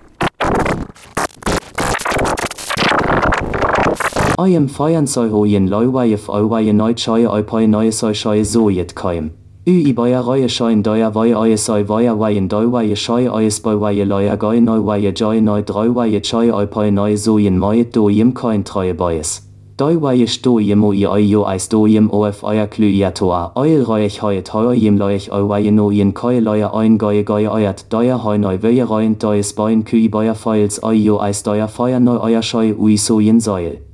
[4.38, 9.32] Euem feiern soi hojen leuwaje auwaje neutscheue eupoi neue soi scheue sojet keim.
[9.68, 14.04] Ü i beier reue scheuen deuer wei eue soi weier wajen deuwaje scheue eues beiwaje
[14.08, 19.42] leuer goi neuwaje joi neu dreuwaje scheue eupoi neue sojen mojet dojem kein treue beies.
[19.76, 25.28] Deuwaje stojem o i eujo eis dojem of euer klüiatoa, eul reuech heuet heujem leuech
[25.28, 29.84] euwaje nojen keue leuer ein goie goie euert deuer heu neu wöje reuen deues bein
[29.84, 33.87] küi beier feils eujo eis deuer feuer neu euer scheu ui sojen säul.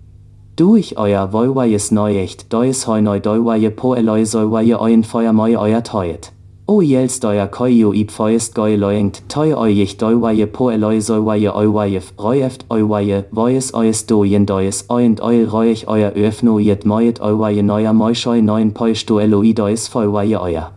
[0.57, 5.83] Durch euer woiwajes neuecht, deus heu neu deuwaje po eloi soiwaje euren feuer moi euer
[5.83, 6.31] teuet.
[6.69, 12.13] O jels deuer koio ib feust goi leuengt, teu euich deuwaje po eloi soiwaje euwajef,
[12.17, 17.93] reueft euwaje, voies eues dojen deus, euend eul reuich euer öfno jet moiet euwaje neuer
[17.93, 20.71] moischeu neun poisto eloi deus vollwaje euer.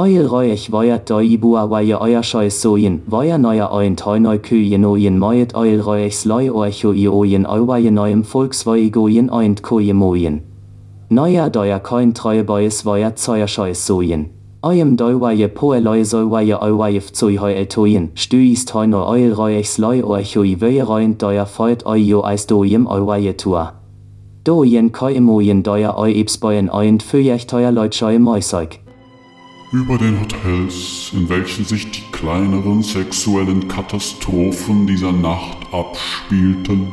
[0.00, 5.52] Eul reuich voiert doi ibua euer scheus sojen, voier neuer euren teuneu küjen ojen moiet
[5.52, 10.40] eul reuichs leu orcho iojen euwaje neuem volksvoigojen euend koje mojen.
[11.10, 14.30] Neuer deuer koin treue bois voier zeuer scheus sojen.
[14.64, 20.44] Euem deuwaje po eloi soiwaje euwajef zui heu etojen, stüis teuno eul reuichs leu orcho
[20.44, 23.72] i wöje reuend deuer feut eujo eis dojem euwaje tua.
[24.46, 28.80] Dojen koimojen deuer eu ibsboyen euend föjech teuer leutscheu moiseug.
[29.72, 36.88] Über den Hotels, in welchen sich die kleineren sexuellen Katastrophen dieser Nacht abspielten,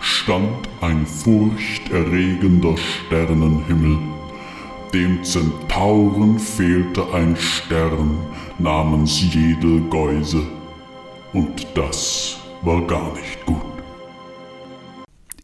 [0.00, 3.98] stand ein furchterregender Sternenhimmel.
[4.94, 8.16] Dem Zentauren fehlte ein Stern
[8.58, 10.46] namens jede Geuse.
[11.34, 13.71] Und das war gar nicht gut.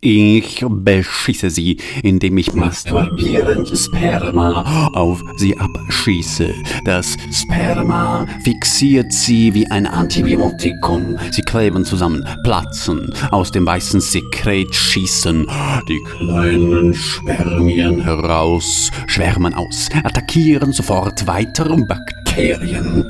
[0.00, 6.54] Ich beschieße sie, indem ich masturbierendes Sperma auf sie abschieße.
[6.84, 11.18] Das Sperma fixiert sie wie ein Antibiotikum.
[11.32, 15.46] Sie kleben zusammen, platzen, aus dem weißen Sekret schießen
[15.88, 23.04] die kleinen Spermien heraus, schwärmen aus, attackieren sofort weitere Bakterien.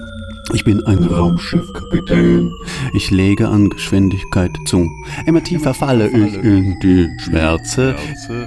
[0.54, 2.52] Ich bin ein Raumschiffkapitän.
[2.92, 4.90] Ich lege an Geschwindigkeit zu.
[5.26, 7.96] Immer tiefer falle ich in die Schwärze.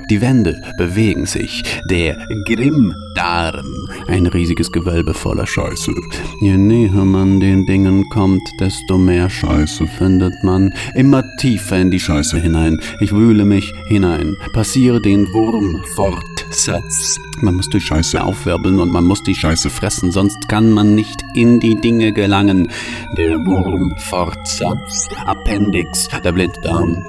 [0.09, 1.63] Die Wände bewegen sich.
[1.89, 3.65] Der Grimmdarm.
[4.07, 5.93] Ein riesiges Gewölbe voller Scheiße.
[6.41, 10.73] Je näher man den Dingen kommt, desto mehr Scheiße findet man.
[10.95, 12.79] Immer tiefer in die Scheiße hinein.
[12.99, 14.35] Ich wühle mich hinein.
[14.53, 15.27] Passiere den
[16.51, 17.17] Wurmfortsatz.
[17.39, 21.23] Man muss die Scheiße aufwirbeln und man muss die Scheiße fressen, sonst kann man nicht
[21.33, 22.69] in die Dinge gelangen.
[23.17, 27.05] Der Wurmfortsatz, Appendix, der Blinddarm.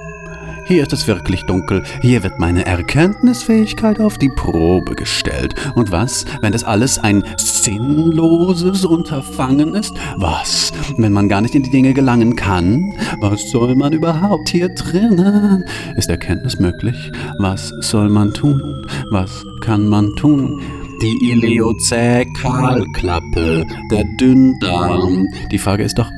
[0.65, 5.57] Hier ist es wirklich dunkel, hier wird meine Erkenntnisfähigkeit auf die Probe gestellt.
[5.75, 9.93] Und was, wenn das alles ein sinnloses Unterfangen ist?
[10.17, 12.93] Was, wenn man gar nicht in die Dinge gelangen kann?
[13.21, 15.65] Was soll man überhaupt hier drinnen?
[15.97, 17.11] Ist Erkenntnis möglich?
[17.39, 18.87] Was soll man tun?
[19.11, 20.63] Was kann man tun?
[21.03, 25.27] Die Ileozäkalklappe, der Dünndarm.
[25.51, 26.09] Die Frage ist doch,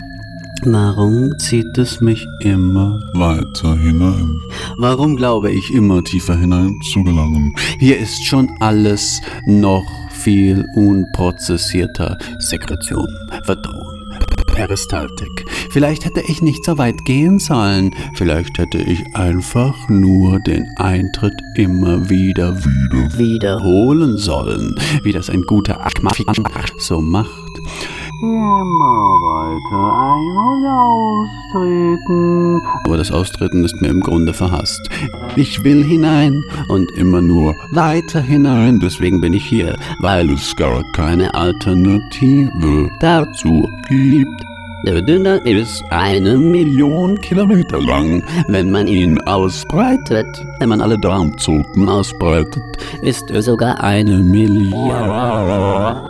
[0.62, 4.40] Warum zieht es mich immer Weiter hinein
[4.78, 6.80] Warum glaube ich immer tiefer hinein?
[6.92, 7.54] zu gelangen.
[7.78, 12.16] Hier ist schon alles noch viel unprozessierter.
[12.38, 13.08] Sekretion,
[13.44, 14.04] Verdauung,
[14.46, 15.44] Peristaltik.
[15.70, 17.94] Vielleicht hätte ich nicht so weit gehen sollen.
[18.14, 25.42] Vielleicht hätte ich einfach nur den Eintritt immer wieder Wieder wiederholen sollen, wie das ein
[25.42, 26.24] guter Akmafi
[26.78, 27.43] so macht.
[28.24, 30.64] Immer weiter ein- und
[31.52, 32.62] austreten.
[32.84, 34.88] Aber das Austreten ist mir im Grunde verhasst.
[35.36, 38.80] Ich will hinein und immer nur weiter hinein.
[38.80, 44.44] Deswegen bin ich hier, weil es gar keine Alternative dazu gibt.
[44.86, 48.22] Der Dünner ist eine Million Kilometer lang.
[48.48, 50.26] Wenn man ihn ausbreitet,
[50.60, 52.62] wenn man alle Darmzoten ausbreitet,
[53.02, 56.08] ist er sogar eine Milliarde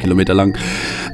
[0.00, 0.56] Kilometer lang.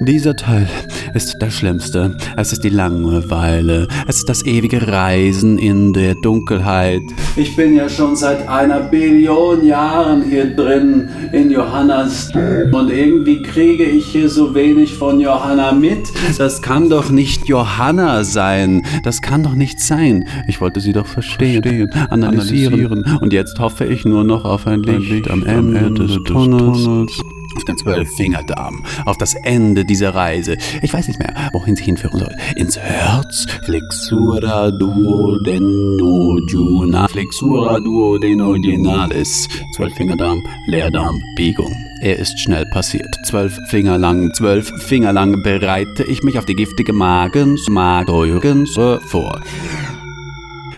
[0.00, 0.68] Dieser Teil
[1.14, 2.16] ist der Schlimmste.
[2.36, 3.88] Es ist die Langeweile.
[4.06, 7.02] Es ist das ewige Reisen in der Dunkelheit.
[7.36, 12.30] Ich bin ja schon seit einer Billion Jahren hier drin in Johannas
[12.72, 16.08] und irgendwie kriege ich hier so wenig von Johanna mit.
[16.38, 18.82] Das kann doch nicht Johanna sein.
[19.02, 20.26] Das kann doch nicht sein.
[20.46, 23.04] Ich wollte sie doch verstehen, analysieren.
[23.20, 27.20] Und jetzt hoffe ich nur noch auf ein Licht, am Ende, des, Tunnels.
[27.56, 30.56] Auf den Zwölffingerdarm, auf das Ende dieser Reise.
[30.82, 32.36] Ich weiß nicht mehr, wohin sie hinführen soll.
[32.54, 39.48] Ins Herz, Flexura duodenojuna, Flexura duodenojinalis.
[39.74, 41.74] Zwölffingerdarm, Leerdarm, Biegung.
[42.02, 43.16] Er ist schnell passiert.
[43.24, 49.40] Zwölf Finger lang, zwölf Finger lang bereite ich mich auf die giftige Magens, Mageugens vor.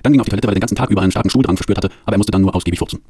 [0.02, 1.56] Dann ging er auf die Toilette, weil er den ganzen Tag über einen starken Stuhldrang
[1.56, 3.00] verspürt hatte, aber er musste dann nur ausgiebig furzen.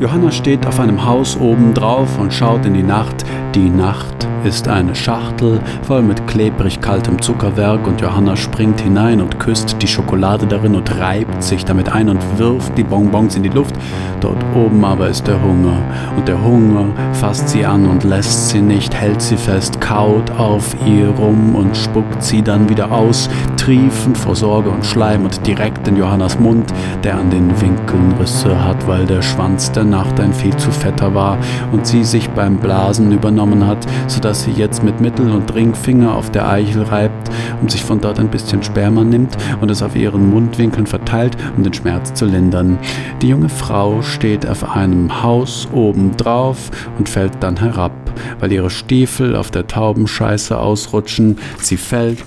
[0.00, 3.24] Johanna steht auf einem Haus oben drauf und schaut in die Nacht.
[3.56, 9.38] Die Nacht ist eine Schachtel voll mit klebrig kaltem Zuckerwerk und Johanna springt hinein und
[9.40, 13.48] küsst die Schokolade darin und reibt sich damit ein und wirft die Bonbons in die
[13.48, 13.74] Luft.
[14.20, 15.78] Dort oben aber ist der Hunger
[16.16, 20.74] und der Hunger fasst sie an und lässt sie nicht, hält sie fest, kaut auf
[20.86, 25.86] ihr rum und spuckt sie dann wieder aus, triefend vor Sorge und Schleim und direkt
[25.88, 26.72] in Johannas Mund,
[27.04, 31.14] der an den Winkeln Risse hat, weil der Schwanz der Nacht ein viel zu fetter
[31.14, 31.38] war
[31.72, 36.30] und sie sich beim Blasen übernommen hat, sodass sie jetzt mit Mittel- und Ringfinger auf
[36.30, 40.30] der Eichel reibt und sich von dort ein bisschen Sperma nimmt und es auf ihren
[40.30, 42.78] Mundwinkeln verteilt, um den Schmerz zu lindern.
[43.22, 47.92] Die junge Frau steht auf einem Haus oben drauf und fällt dann herab,
[48.40, 51.38] weil ihre Stiefel auf der Taubenscheiße ausrutschen.
[51.60, 52.18] Sie fällt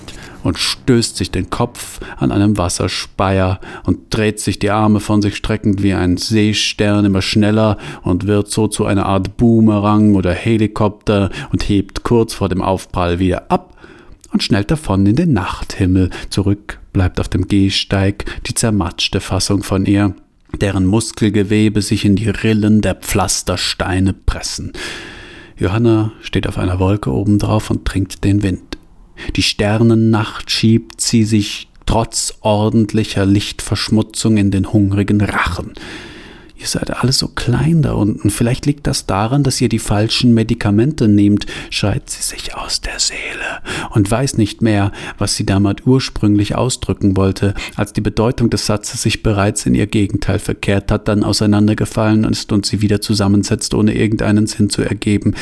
[0.42, 5.36] und stößt sich den Kopf an einem Wasserspeier und dreht sich die Arme von sich
[5.36, 11.30] streckend wie ein Seestern immer schneller und wird so zu einer Art Boomerang oder Helikopter
[11.52, 13.76] und hebt kurz vor dem Aufprall wieder ab
[14.32, 16.10] und schnellt davon in den Nachthimmel.
[16.30, 20.14] Zurück bleibt auf dem Gehsteig die zermatschte Fassung von ihr,
[20.60, 24.72] deren Muskelgewebe sich in die Rillen der Pflastersteine pressen.
[25.56, 28.71] Johanna steht auf einer Wolke obendrauf und trinkt den Wind.
[29.36, 35.72] Die Sternennacht schiebt sie sich trotz ordentlicher Lichtverschmutzung in den hungrigen Rachen.
[36.62, 38.30] Ihr seid alle so klein da unten.
[38.30, 43.00] Vielleicht liegt das daran, dass ihr die falschen Medikamente nehmt, schreit sie sich aus der
[43.00, 43.18] Seele
[43.90, 49.02] und weiß nicht mehr, was sie damals ursprünglich ausdrücken wollte, als die Bedeutung des Satzes
[49.02, 53.96] sich bereits in ihr Gegenteil verkehrt hat, dann auseinandergefallen ist und sie wieder zusammensetzt, ohne
[53.96, 55.34] irgendeinen Sinn zu ergeben.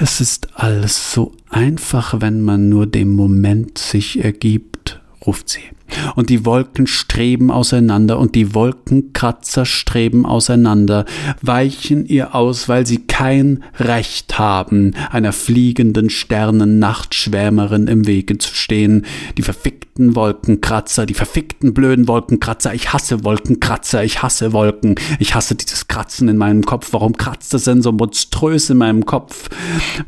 [0.00, 5.75] Es ist alles so einfach, wenn man nur dem Moment sich ergibt, ruft sie.
[6.14, 11.04] Und die Wolken streben auseinander und die Wolkenkratzer streben auseinander,
[11.42, 19.06] weichen ihr aus, weil sie kein Recht haben, einer fliegenden Sternennachtschwärmerin im Wege zu stehen.
[19.36, 22.74] Die verfickten Wolkenkratzer, die verfickten blöden Wolkenkratzer.
[22.74, 24.96] Ich hasse Wolkenkratzer, ich hasse Wolken.
[25.18, 26.88] Ich hasse dieses Kratzen in meinem Kopf.
[26.92, 29.48] Warum kratzt es denn so monströs in meinem Kopf?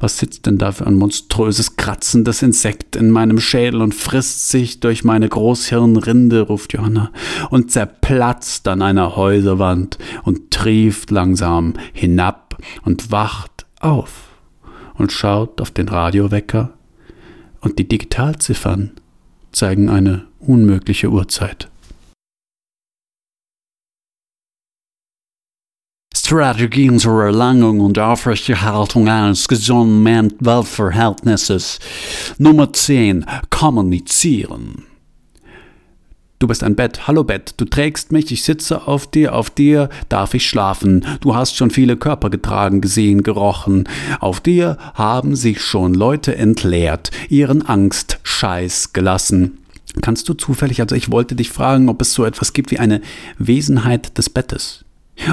[0.01, 4.81] Was sitzt denn da für ein monströses, kratzendes Insekt in meinem Schädel und frisst sich
[4.81, 7.13] durch meine große Hirnrinde, ruft Johanna,
[7.51, 14.29] und zerplatzt an einer Häuserwand und trieft langsam hinab und wacht auf
[14.95, 16.73] und schaut auf den Radiowecker
[17.61, 18.93] und die Digitalziffern
[19.53, 21.69] zeigen eine unmögliche Uhrzeit.
[26.29, 30.05] Strategien zur Erlangung und Aufrechterhaltung eines gesunden
[30.41, 31.79] Weltverhältnisses.
[32.37, 33.25] Nummer 10.
[33.49, 34.88] Kommunizieren.
[36.41, 37.09] Du bist ein Bett.
[37.09, 37.55] Hallo Bett.
[37.57, 41.05] Du trägst mich, ich sitze auf dir, auf dir darf ich schlafen.
[41.21, 43.89] Du hast schon viele Körper getragen, gesehen, gerochen.
[44.21, 49.59] Auf dir haben sich schon Leute entleert, ihren Angstscheiß gelassen.
[50.01, 53.01] Kannst du zufällig, also ich wollte dich fragen, ob es so etwas gibt wie eine
[53.39, 54.85] Wesenheit des Bettes?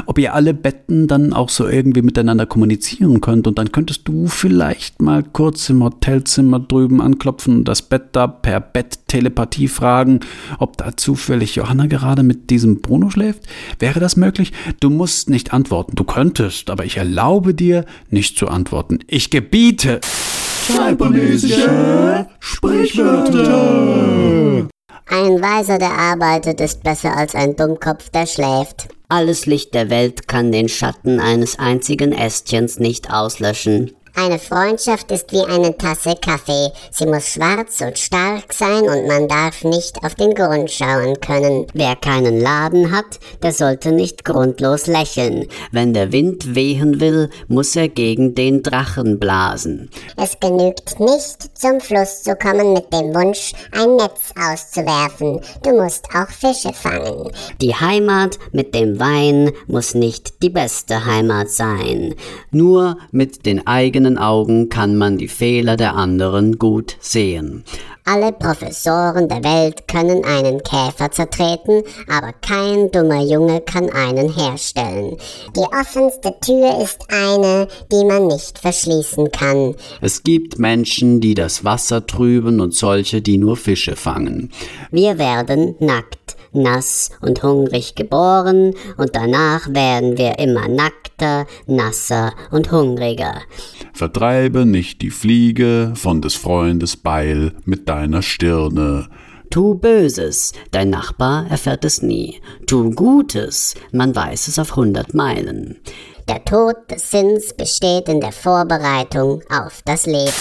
[0.06, 4.28] Ob ihr alle Betten dann auch so irgendwie miteinander kommunizieren könnt und dann könntest du
[4.28, 10.20] vielleicht mal kurz im Hotelzimmer drüben anklopfen und das Bett da per Betttelepathie fragen,
[10.60, 13.44] ob da zufällig Johanna gerade mit diesem Bruno schläft?
[13.80, 14.54] Wäre das möglich?
[14.80, 19.00] Du musst nicht antworten, du könntest, aber ich erlaube dir, nicht zu antworten.
[19.08, 20.00] Ich gebiete.
[20.68, 24.68] Cybernesische Sprichwörter.
[25.08, 28.88] Ein Weiser, der arbeitet, ist besser als ein Dummkopf, der schläft.
[29.08, 33.92] Alles Licht der Welt kann den Schatten eines einzigen Ästchens nicht auslöschen.
[34.18, 36.72] Eine Freundschaft ist wie eine Tasse Kaffee.
[36.90, 41.68] Sie muss schwarz und stark sein und man darf nicht auf den Grund schauen können.
[41.74, 45.48] Wer keinen Laden hat, der sollte nicht grundlos lächeln.
[45.74, 49.90] Wenn der Wind wehen will, muss er gegen den Drachen blasen.
[50.16, 55.42] Es genügt nicht, zum Fluss zu kommen mit dem Wunsch, ein Netz auszuwerfen.
[55.62, 57.32] Du musst auch Fische fangen.
[57.60, 62.16] Die Heimat mit dem Wein muss nicht die beste Heimat sein.
[62.52, 67.64] Nur mit den eigenen Augen kann man die Fehler der anderen gut sehen.
[68.08, 75.18] Alle Professoren der Welt können einen Käfer zertreten, aber kein dummer Junge kann einen herstellen.
[75.56, 79.74] Die offenste Tür ist eine, die man nicht verschließen kann.
[80.02, 84.52] Es gibt Menschen, die das Wasser trüben und solche, die nur Fische fangen.
[84.92, 92.72] Wir werden nackt, nass und hungrig geboren und danach werden wir immer nackter, nasser und
[92.72, 93.42] hungriger.
[93.94, 99.08] Vertreibe nicht die Fliege von des Freundes Beil mit deiner Stirne.
[99.50, 102.42] Tu Böses, dein Nachbar erfährt es nie.
[102.68, 105.78] Tu Gutes, man weiß es auf hundert Meilen.
[106.28, 110.34] Der Tod des Sinns besteht in der Vorbereitung auf das Leben.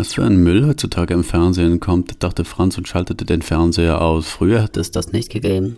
[0.00, 4.28] Was für ein Müll heutzutage im Fernsehen kommt, dachte Franz und schaltete den Fernseher aus.
[4.28, 5.76] Früher hat es das nicht gegeben.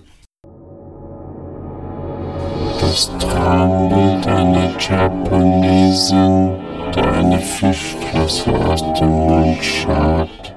[2.80, 6.52] Das Traumbild einer Japanesin,
[6.94, 10.54] der eine Fischflosse aus dem Mund schaut.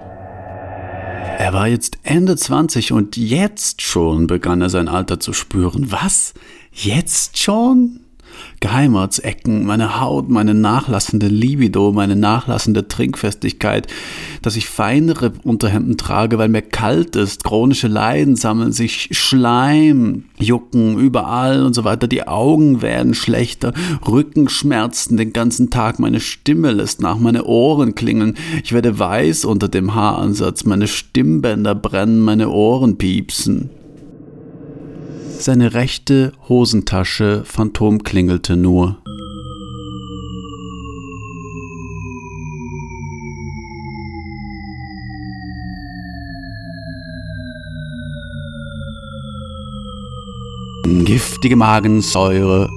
[1.40, 5.92] Er war jetzt Ende 20 und jetzt schon begann er sein Alter zu spüren.
[5.92, 6.36] Was?
[6.72, 8.05] Jetzt schon?
[8.66, 13.86] Geheimratsecken, meine Haut, meine nachlassende Libido, meine nachlassende Trinkfestigkeit,
[14.42, 20.98] dass ich feinere Unterhemden trage, weil mir kalt ist, chronische Leiden sammeln sich, Schleim, Jucken
[20.98, 23.72] überall und so weiter, die Augen werden schlechter,
[24.08, 29.68] Rückenschmerzen den ganzen Tag, meine Stimme lässt nach, meine Ohren klingeln, ich werde weiß unter
[29.68, 33.70] dem Haaransatz, meine Stimmbänder brennen, meine Ohren piepsen.
[35.38, 38.98] Seine rechte Hosentasche phantomklingelte nur.
[51.06, 52.70] Giftige Magensäure.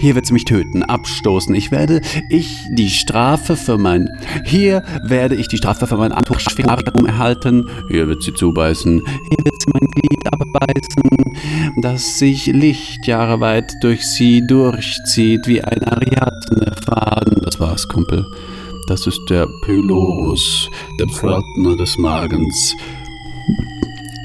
[0.00, 1.54] Hier wird sie mich töten, abstoßen.
[1.54, 4.08] Ich werde ich die Strafe für mein.
[4.44, 7.68] Hier werde ich die Strafe für mein Antuchsphärum erhalten.
[7.88, 9.00] Hier wird sie zubeißen.
[9.06, 17.42] Hier sie mein Glied abbeißen, das sich Lichtjahre weit durch sie durchzieht wie ein Ariadne-Faden.
[17.44, 18.26] Das war's, Kumpel.
[18.88, 22.74] Das ist der Pylorus, der Pförtner des Magens.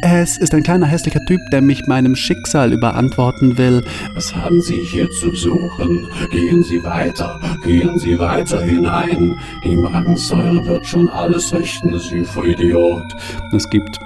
[0.03, 3.83] Es ist ein kleiner hässlicher Typ, der mich meinem Schicksal überantworten will.
[4.13, 6.07] Was haben Sie hier zu suchen?
[6.31, 9.38] Gehen Sie weiter, gehen Sie weiter hinein.
[9.63, 13.15] Die Magensäure wird schon alles richten, Sie Idiot.
[13.51, 13.97] Es gibt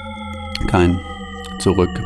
[0.67, 0.99] kein
[1.62, 2.01] Zurück.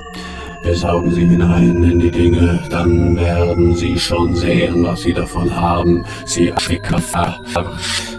[0.64, 5.56] Wir saugen Sie hinein in die Dinge, dann werden Sie schon sehen, was Sie davon
[5.56, 6.04] haben.
[6.26, 7.02] Sie Schicker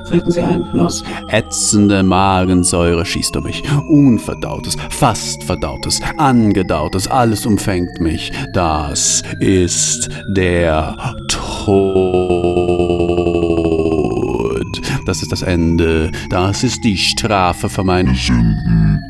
[0.09, 1.05] Treten Sie ein, los.
[1.28, 3.62] Ätzende Magensäure schießt um mich.
[3.89, 8.32] Unverdautes, fast verdautes, angedautes, alles umfängt mich.
[8.55, 10.97] Das ist der
[11.28, 11.76] Tod.
[15.05, 16.12] Das ist das Ende.
[16.30, 19.03] Das ist die Strafe für meine Sünden.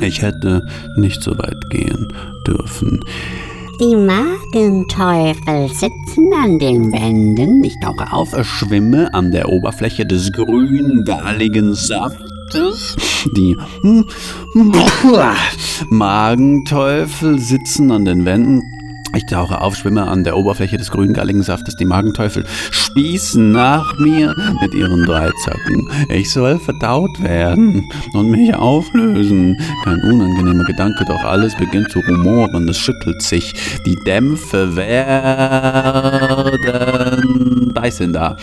[0.00, 2.12] Ich hätte nicht so weit gehen
[2.46, 3.00] dürfen.
[3.80, 7.62] Die Magenteufel sitzen an den Wänden.
[7.62, 12.96] Ich tauche auf, schwimme an der Oberfläche des grün-galligen Saftes.
[13.36, 13.56] Die
[15.90, 18.62] Magenteufel sitzen an den Wänden.
[19.14, 21.76] Ich tauche auf, schwimme an der Oberfläche des grüngalligen Saftes.
[21.76, 25.88] Die Magenteufel spießen nach mir mit ihren Dreizacken.
[26.08, 29.56] Ich soll verdaut werden und mich auflösen.
[29.84, 32.68] Kein unangenehmer Gedanke, doch alles beginnt zu rumoren.
[32.68, 33.54] Es schüttelt sich.
[33.86, 35.28] Die Dämpfe werden
[37.72, 38.36] beißender.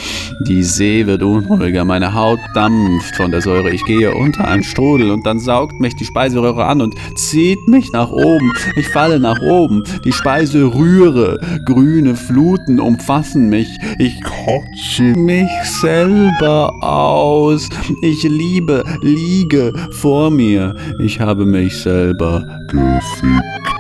[0.48, 1.86] Die See wird unruhiger.
[1.86, 3.70] Meine Haut dampft von der Säure.
[3.72, 7.92] Ich gehe unter einen Strudel und dann saugt mich die Speiseröhre an und zieht mich
[7.92, 8.54] nach oben.
[8.76, 9.84] Ich falle nach oben.
[10.04, 10.12] Die
[10.56, 17.70] Speise rühre, grüne Fluten umfassen mich, ich kotze mich selber aus,
[18.02, 23.75] ich liebe, liege vor mir, ich habe mich selber gefickt.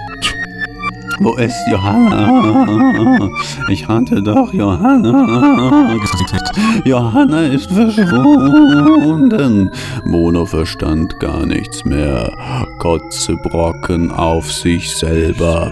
[1.19, 3.29] Wo ist Johanna?
[3.69, 5.95] Ich hatte doch Johanna.
[6.83, 9.71] Johanna ist verschwunden.
[10.03, 12.31] Mono verstand gar nichts mehr.
[12.79, 15.71] Kotzebrocken auf sich selber.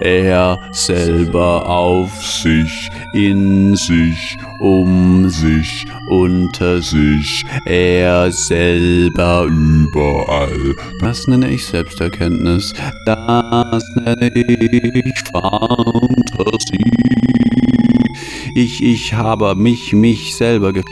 [0.00, 10.74] Er selber auf sich, in sich, um sich, unter sich, er selber überall.
[11.00, 12.72] Das nenne ich Selbsterkenntnis,
[13.04, 16.78] das nenne ich Fantasie.
[18.54, 20.82] Ich, ich habe mich, mich selber ge...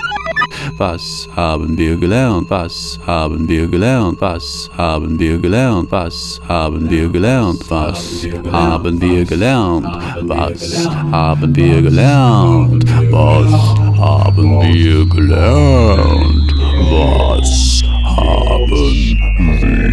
[0.76, 2.50] Was haben wir gelernt?
[2.50, 4.20] Was haben wir gelernt?
[4.20, 5.90] Was haben wir gelernt?
[5.90, 7.70] Was haben wir gelernt?
[7.70, 9.86] Was haben wir gelernt?
[10.22, 12.84] Was haben wir gelernt?
[13.10, 13.52] Was
[13.98, 16.54] haben wir gelernt?
[16.90, 19.85] Was haben wir?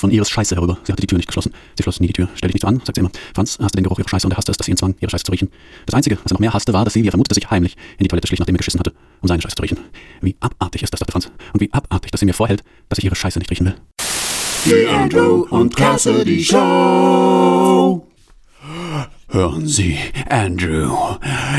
[0.00, 0.78] Von Iris Scheiße herüber.
[0.84, 1.52] Sie hatte die Tür nicht geschlossen.
[1.76, 2.28] Sie schloss nie die Tür.
[2.34, 3.10] Stell dich nicht so an, sagte sie immer.
[3.34, 5.10] Franz hasste den Geruch ihrer Scheiße und er hasste es, dass sie ihn zwang, ihre
[5.10, 5.50] Scheiße zu riechen.
[5.86, 8.08] Das Einzige, was er noch mehr hasste, war, dass er vermutete, sich heimlich in die
[8.08, 9.78] Toilette schlich, nachdem er geschissen hatte, um seine Scheiße zu riechen.
[10.20, 11.30] Wie abartig ist das, dachte Franz.
[11.52, 13.74] Und wie abartig, dass sie mir vorhält, dass ich ihre Scheiße nicht riechen will.
[14.64, 18.06] Die Andrew und Cassidy Show.
[19.28, 19.96] Hören Sie,
[20.28, 20.92] Andrew,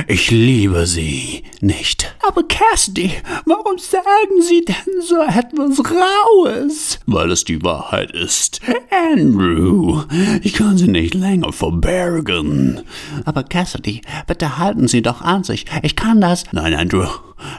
[0.07, 2.10] ich liebe Sie nicht.
[2.31, 3.11] Aber Cassidy,
[3.43, 6.97] warum sagen Sie denn so etwas Raues?
[7.05, 8.61] Weil es die Wahrheit ist.
[8.89, 10.03] Andrew,
[10.41, 12.83] ich kann sie nicht länger verbergen.
[13.25, 15.65] Aber Cassidy, bitte halten Sie doch an sich.
[15.81, 16.45] Ich kann das.
[16.53, 17.05] Nein, Andrew,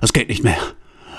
[0.00, 0.56] es geht nicht mehr.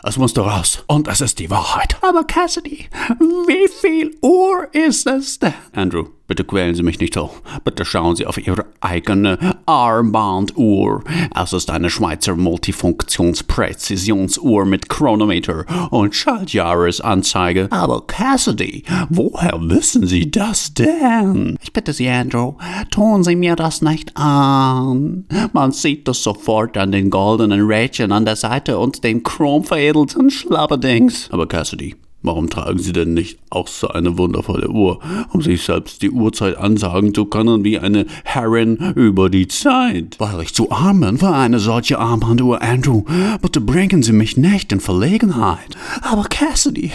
[0.01, 0.83] Es muss doch raus.
[0.87, 1.97] Und es ist die Wahrheit.
[2.01, 2.89] Aber Cassidy,
[3.19, 5.53] wie viel Uhr ist es denn?
[5.73, 7.29] Andrew, bitte quälen Sie mich nicht so.
[7.63, 11.03] Bitte schauen Sie auf Ihre eigene Armbanduhr.
[11.35, 17.67] Es ist eine Schweizer Multifunktionspräzisionsuhr mit Chronometer und Schaltjahresanzeige.
[17.71, 21.57] Aber Cassidy, woher wissen Sie das denn?
[21.61, 22.55] Ich bitte Sie, Andrew,
[22.91, 25.25] tun Sie mir das nicht an.
[25.53, 31.29] Man sieht das sofort an den goldenen Rädchen an der Seite und den chromveredelten Schlapperdings.
[31.31, 31.95] Aber Cassidy,
[32.25, 34.99] Warum tragen Sie denn nicht auch so eine wundervolle Uhr,
[35.33, 40.15] um sich selbst die Uhrzeit ansagen zu können wie eine Herrin über die Zeit?
[40.19, 43.03] Weil ich zu arm bin für eine solche Armbanduhr, Andrew.
[43.41, 45.75] Bitte bringen Sie mich nicht in Verlegenheit.
[46.01, 46.91] Aber Cassidy,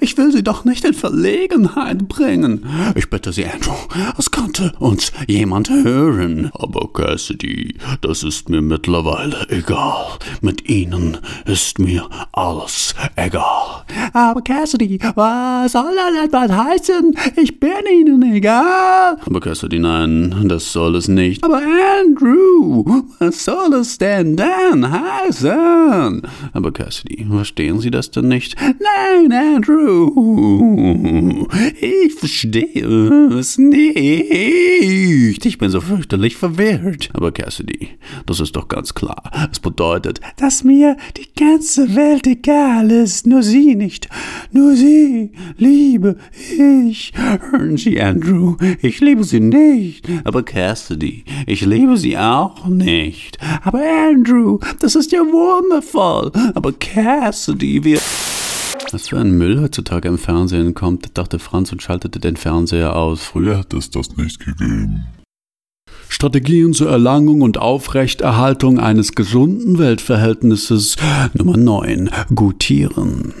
[0.00, 2.66] ich will Sie doch nicht in Verlegenheit bringen.
[2.96, 3.74] Ich bitte Sie, Andrew,
[4.18, 6.50] es könnte uns jemand hören.
[6.54, 10.18] Aber Cassidy, das ist mir mittlerweile egal.
[10.40, 13.84] Mit Ihnen ist mir alles egal.
[14.12, 14.71] Aber Cassidy,
[15.14, 17.14] was soll das etwas heißen?
[17.36, 19.16] Ich bin Ihnen egal.
[19.24, 21.44] Aber Cassidy, nein, das soll es nicht.
[21.44, 21.60] Aber
[22.00, 22.84] Andrew,
[23.18, 26.22] was soll es denn dann heißen?
[26.52, 28.56] Aber Cassidy, verstehen Sie das denn nicht?
[28.60, 31.46] Nein, Andrew,
[31.80, 35.44] ich verstehe es nicht.
[35.44, 37.10] Ich bin so fürchterlich verwirrt.
[37.12, 37.88] Aber Cassidy,
[38.26, 39.22] das ist doch ganz klar.
[39.50, 44.08] Es bedeutet, dass mir die ganze Welt egal ist, nur Sie nicht.
[44.52, 46.16] Nur Sie liebe
[46.56, 47.12] ich.
[47.50, 50.08] Hören Sie, Andrew, ich liebe Sie nicht.
[50.24, 53.38] Aber Cassidy, ich liebe Sie auch nicht.
[53.62, 56.32] Aber Andrew, das ist ja wundervoll.
[56.54, 57.98] Aber Cassidy, wir...
[58.92, 63.22] Was für ein Müll heutzutage im Fernsehen kommt, dachte Franz und schaltete den Fernseher aus.
[63.22, 65.06] Früher hat es das nicht gegeben.
[66.08, 70.96] Strategien zur Erlangung und Aufrechterhaltung eines gesunden Weltverhältnisses
[71.32, 72.10] Nummer 9.
[72.34, 73.32] Gutieren.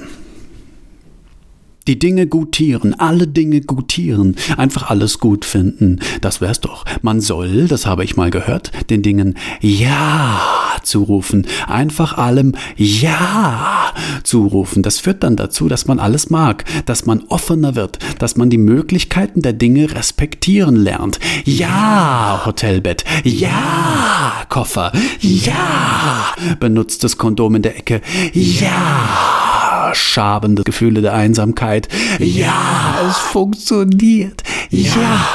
[1.88, 5.98] Die Dinge gutieren, alle Dinge gutieren, einfach alles gut finden.
[6.20, 6.84] Das wär's doch.
[7.02, 10.40] Man soll, das habe ich mal gehört, den Dingen Ja
[10.84, 11.46] zurufen.
[11.66, 14.84] Einfach allem Ja zurufen.
[14.84, 18.58] Das führt dann dazu, dass man alles mag, dass man offener wird, dass man die
[18.58, 21.18] Möglichkeiten der Dinge respektieren lernt.
[21.44, 23.04] Ja, Hotelbett.
[23.24, 24.92] Ja, Koffer.
[25.20, 28.02] Ja, benutztes Kondom in der Ecke.
[28.32, 31.88] Ja schabende Gefühle der Einsamkeit.
[32.18, 34.42] Ja, es funktioniert.
[34.70, 35.26] Ja,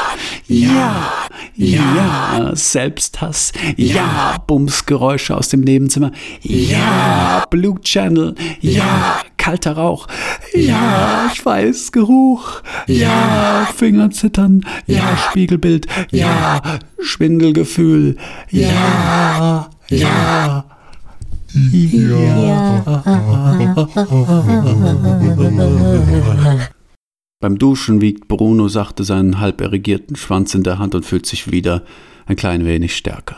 [0.48, 1.14] ja,
[1.56, 3.52] ja, Selbsthass.
[3.76, 6.12] Ja, Bumsgeräusche aus dem Nebenzimmer.
[6.42, 8.36] Ja, Blue Channel.
[8.62, 10.08] Ja, kalter Rauch.
[10.54, 12.62] Ja, Schweißgeruch.
[12.86, 14.66] Ja, Fingerzittern.
[14.86, 15.88] Ja, Spiegelbild.
[16.12, 16.62] Ja,
[17.00, 18.18] Schwindelgefühl.
[18.52, 20.66] Ja, ja.
[27.40, 31.52] Beim Duschen wiegt Bruno sachte seinen halb erregierten Schwanz in der Hand und fühlt sich
[31.52, 31.84] wieder
[32.28, 33.38] ein klein wenig stärker.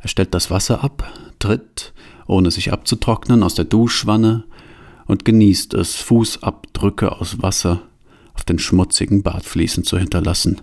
[0.00, 1.94] Er stellt das Wasser ab, tritt,
[2.26, 4.44] ohne sich abzutrocknen, aus der Duschwanne
[5.06, 7.82] und genießt es, Fußabdrücke aus Wasser
[8.34, 10.60] auf den schmutzigen Badfliesen zu hinterlassen.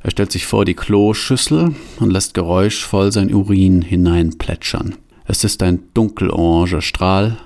[0.00, 4.96] Er stellt sich vor die Kloschüssel und lässt geräuschvoll sein Urin hineinplätschern.
[5.28, 7.38] Es ist ein dunkeloranger Strahl,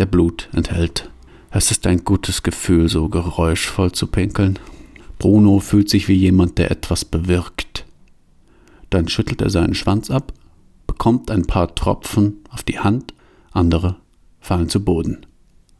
[0.00, 1.08] der Blut enthält.
[1.50, 4.58] Es ist ein gutes Gefühl, so geräuschvoll zu pinkeln.
[5.18, 7.84] Bruno fühlt sich wie jemand, der etwas bewirkt.
[8.90, 10.32] Dann schüttelt er seinen Schwanz ab,
[10.88, 13.14] bekommt ein paar Tropfen auf die Hand,
[13.52, 13.96] andere
[14.40, 15.24] fallen zu Boden.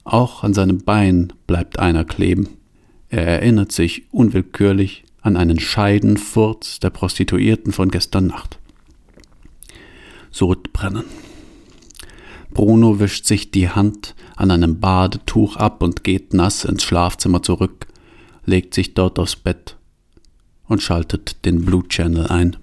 [0.05, 2.49] Auch an seinem Bein bleibt einer kleben.
[3.09, 8.59] Er erinnert sich unwillkürlich an einen Scheidenfurz der Prostituierten von gestern Nacht.
[10.31, 11.05] Sodbrennen.
[12.53, 17.87] Bruno wischt sich die Hand an einem Badetuch ab und geht nass ins Schlafzimmer zurück,
[18.45, 19.77] legt sich dort aufs Bett
[20.67, 22.57] und schaltet den Blue Channel ein.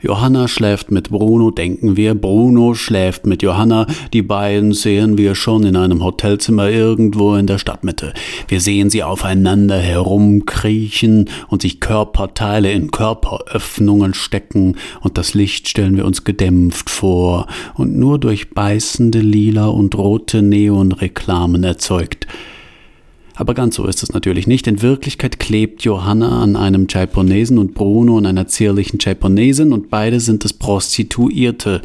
[0.00, 2.14] Johanna schläft mit Bruno, denken wir.
[2.14, 3.88] Bruno schläft mit Johanna.
[4.12, 8.14] Die beiden sehen wir schon in einem Hotelzimmer irgendwo in der Stadtmitte.
[8.46, 15.96] Wir sehen sie aufeinander herumkriechen und sich Körperteile in Körperöffnungen stecken und das Licht stellen
[15.96, 22.28] wir uns gedämpft vor und nur durch beißende lila und rote Neonreklamen erzeugt.
[23.38, 24.66] Aber ganz so ist es natürlich nicht.
[24.66, 30.18] In Wirklichkeit klebt Johanna an einem Japonesen und Bruno an einer zierlichen Japonesin und beide
[30.18, 31.80] sind es Prostituierte.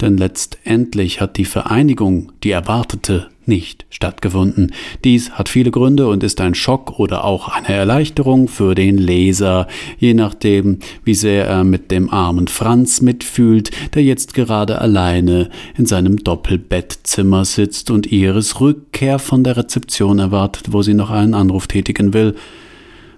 [0.00, 4.72] Denn letztendlich hat die Vereinigung, die erwartete, nicht stattgefunden.
[5.04, 9.68] Dies hat viele Gründe und ist ein Schock oder auch eine Erleichterung für den Leser,
[9.98, 15.86] je nachdem, wie sehr er mit dem armen Franz mitfühlt, der jetzt gerade alleine in
[15.86, 21.66] seinem Doppelbettzimmer sitzt und Iris Rückkehr von der Rezeption erwartet, wo sie noch einen Anruf
[21.66, 22.34] tätigen will,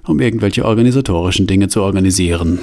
[0.06, 2.60] um irgendwelche organisatorischen Dinge zu organisieren.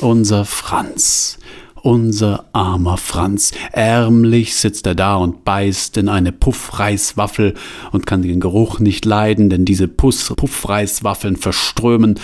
[0.00, 1.38] Unser Franz
[1.84, 3.52] unser armer Franz.
[3.72, 7.54] Ärmlich sitzt er da und beißt in eine Puffreiswaffel
[7.92, 12.18] und kann den Geruch nicht leiden, denn diese Puss Puffreiswaffeln verströmen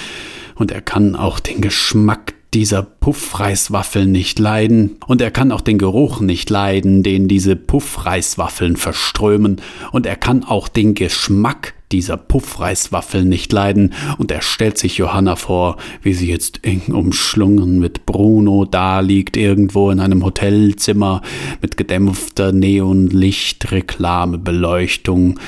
[0.54, 5.78] und er kann auch den Geschmack dieser Puffreiswaffeln nicht leiden, und er kann auch den
[5.78, 9.60] Geruch nicht leiden, den diese Puffreiswaffeln verströmen,
[9.92, 15.34] und er kann auch den Geschmack dieser Puffreiswaffeln nicht leiden, und er stellt sich Johanna
[15.36, 21.20] vor, wie sie jetzt eng umschlungen mit Bruno daliegt, irgendwo in einem Hotelzimmer
[21.60, 25.38] mit gedämpfter Neonlichtreklamebeleuchtung,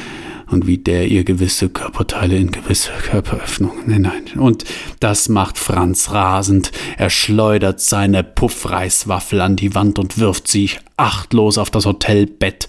[0.53, 4.25] und wie der ihr gewisse Körperteile in gewisse Körperöffnungen hinein.
[4.37, 4.65] Und
[5.01, 6.73] das macht Franz rasend.
[6.97, 12.69] Er schleudert seine Puffreiswaffel an die Wand und wirft sich achtlos auf das Hotelbett,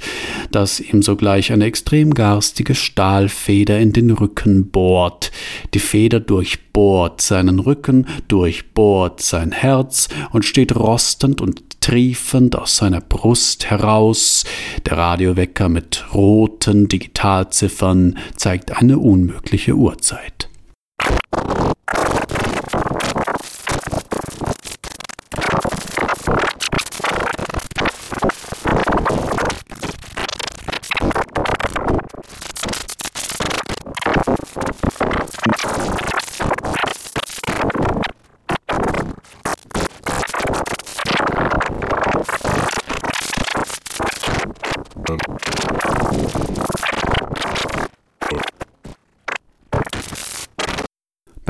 [0.52, 5.32] das ihm sogleich eine extrem garstige Stahlfeder in den Rücken bohrt.
[5.74, 13.02] Die Feder durchbohrt seinen Rücken, durchbohrt sein Herz und steht rostend und triefend aus seiner
[13.02, 14.46] Brust heraus.
[14.86, 20.48] Der Radiowecker mit roten Digitalziffern zeigt eine unmögliche Uhrzeit.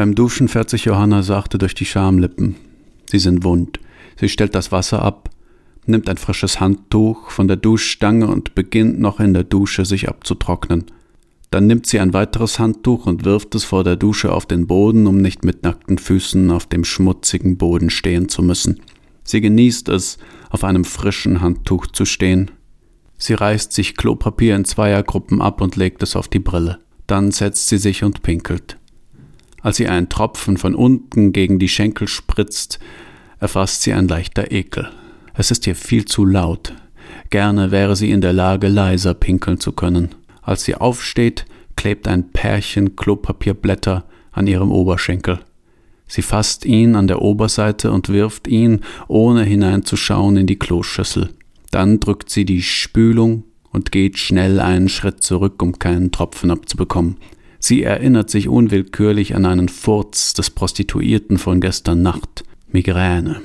[0.04, 2.58] Beim Duschen fährt sich Johanna sachte durch die Schamlippen.
[3.06, 3.80] Sie sind wund.
[4.20, 5.30] Sie stellt das Wasser ab,
[5.86, 10.88] nimmt ein frisches Handtuch von der Duschstange und beginnt noch in der Dusche sich abzutrocknen.
[11.51, 15.08] Dann nimmt sie ein weiteres Handtuch und wirft es vor der Dusche auf den Boden,
[15.08, 18.82] um nicht mit nackten Füßen auf dem schmutzigen Boden stehen zu müssen.
[19.24, 20.18] Sie genießt es,
[20.49, 22.51] auf einem frischen Handtuch zu stehen.
[23.18, 26.80] Sie reißt sich Klopapier in Zweiergruppen ab und legt es auf die Brille.
[27.08, 28.78] Dann setzt sie sich und pinkelt.
[29.64, 32.80] Als sie einen Tropfen von unten gegen die Schenkel spritzt,
[33.39, 34.89] erfasst sie ein leichter Ekel.
[35.34, 36.74] Es ist ihr viel zu laut.
[37.30, 40.09] Gerne wäre sie in der Lage, leiser pinkeln zu können.
[40.41, 41.45] Als sie aufsteht,
[41.78, 45.39] klebt ein Pärchen Klopapierblätter an ihrem Oberschenkel.
[46.07, 51.30] Sie fasst ihn an der Oberseite und wirft ihn, ohne hineinzuschauen, in die Kloschüssel.
[51.72, 57.16] Dann drückt sie die Spülung und geht schnell einen Schritt zurück, um keinen Tropfen abzubekommen.
[57.66, 62.43] Sie erinnert sich unwillkürlich an einen Furz des Prostituierten von gestern Nacht.
[62.74, 63.41] Migräne.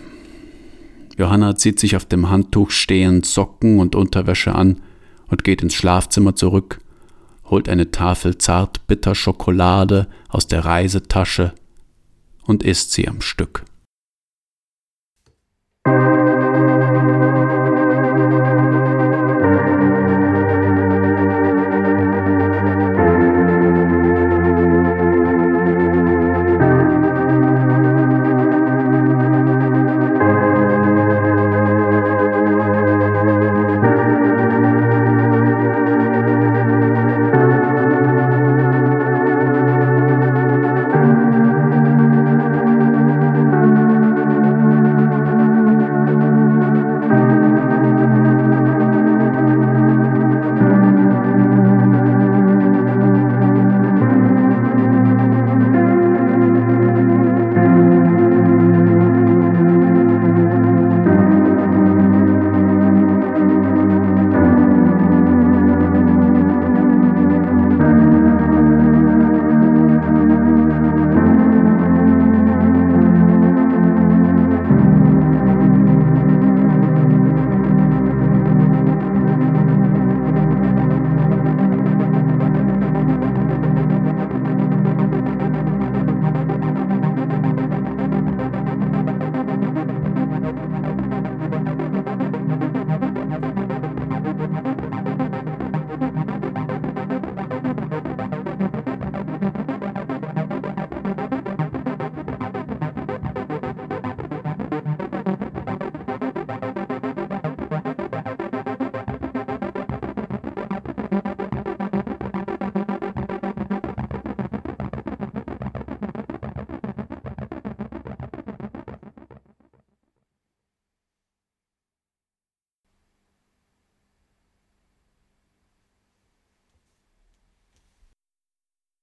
[1.17, 4.81] Johanna zieht sich auf dem Handtuch stehend Socken und Unterwäsche an
[5.29, 6.81] und geht ins Schlafzimmer zurück,
[7.45, 11.55] holt eine Tafel zartbitter Schokolade aus der Reisetasche
[12.43, 13.63] und isst sie am Stück.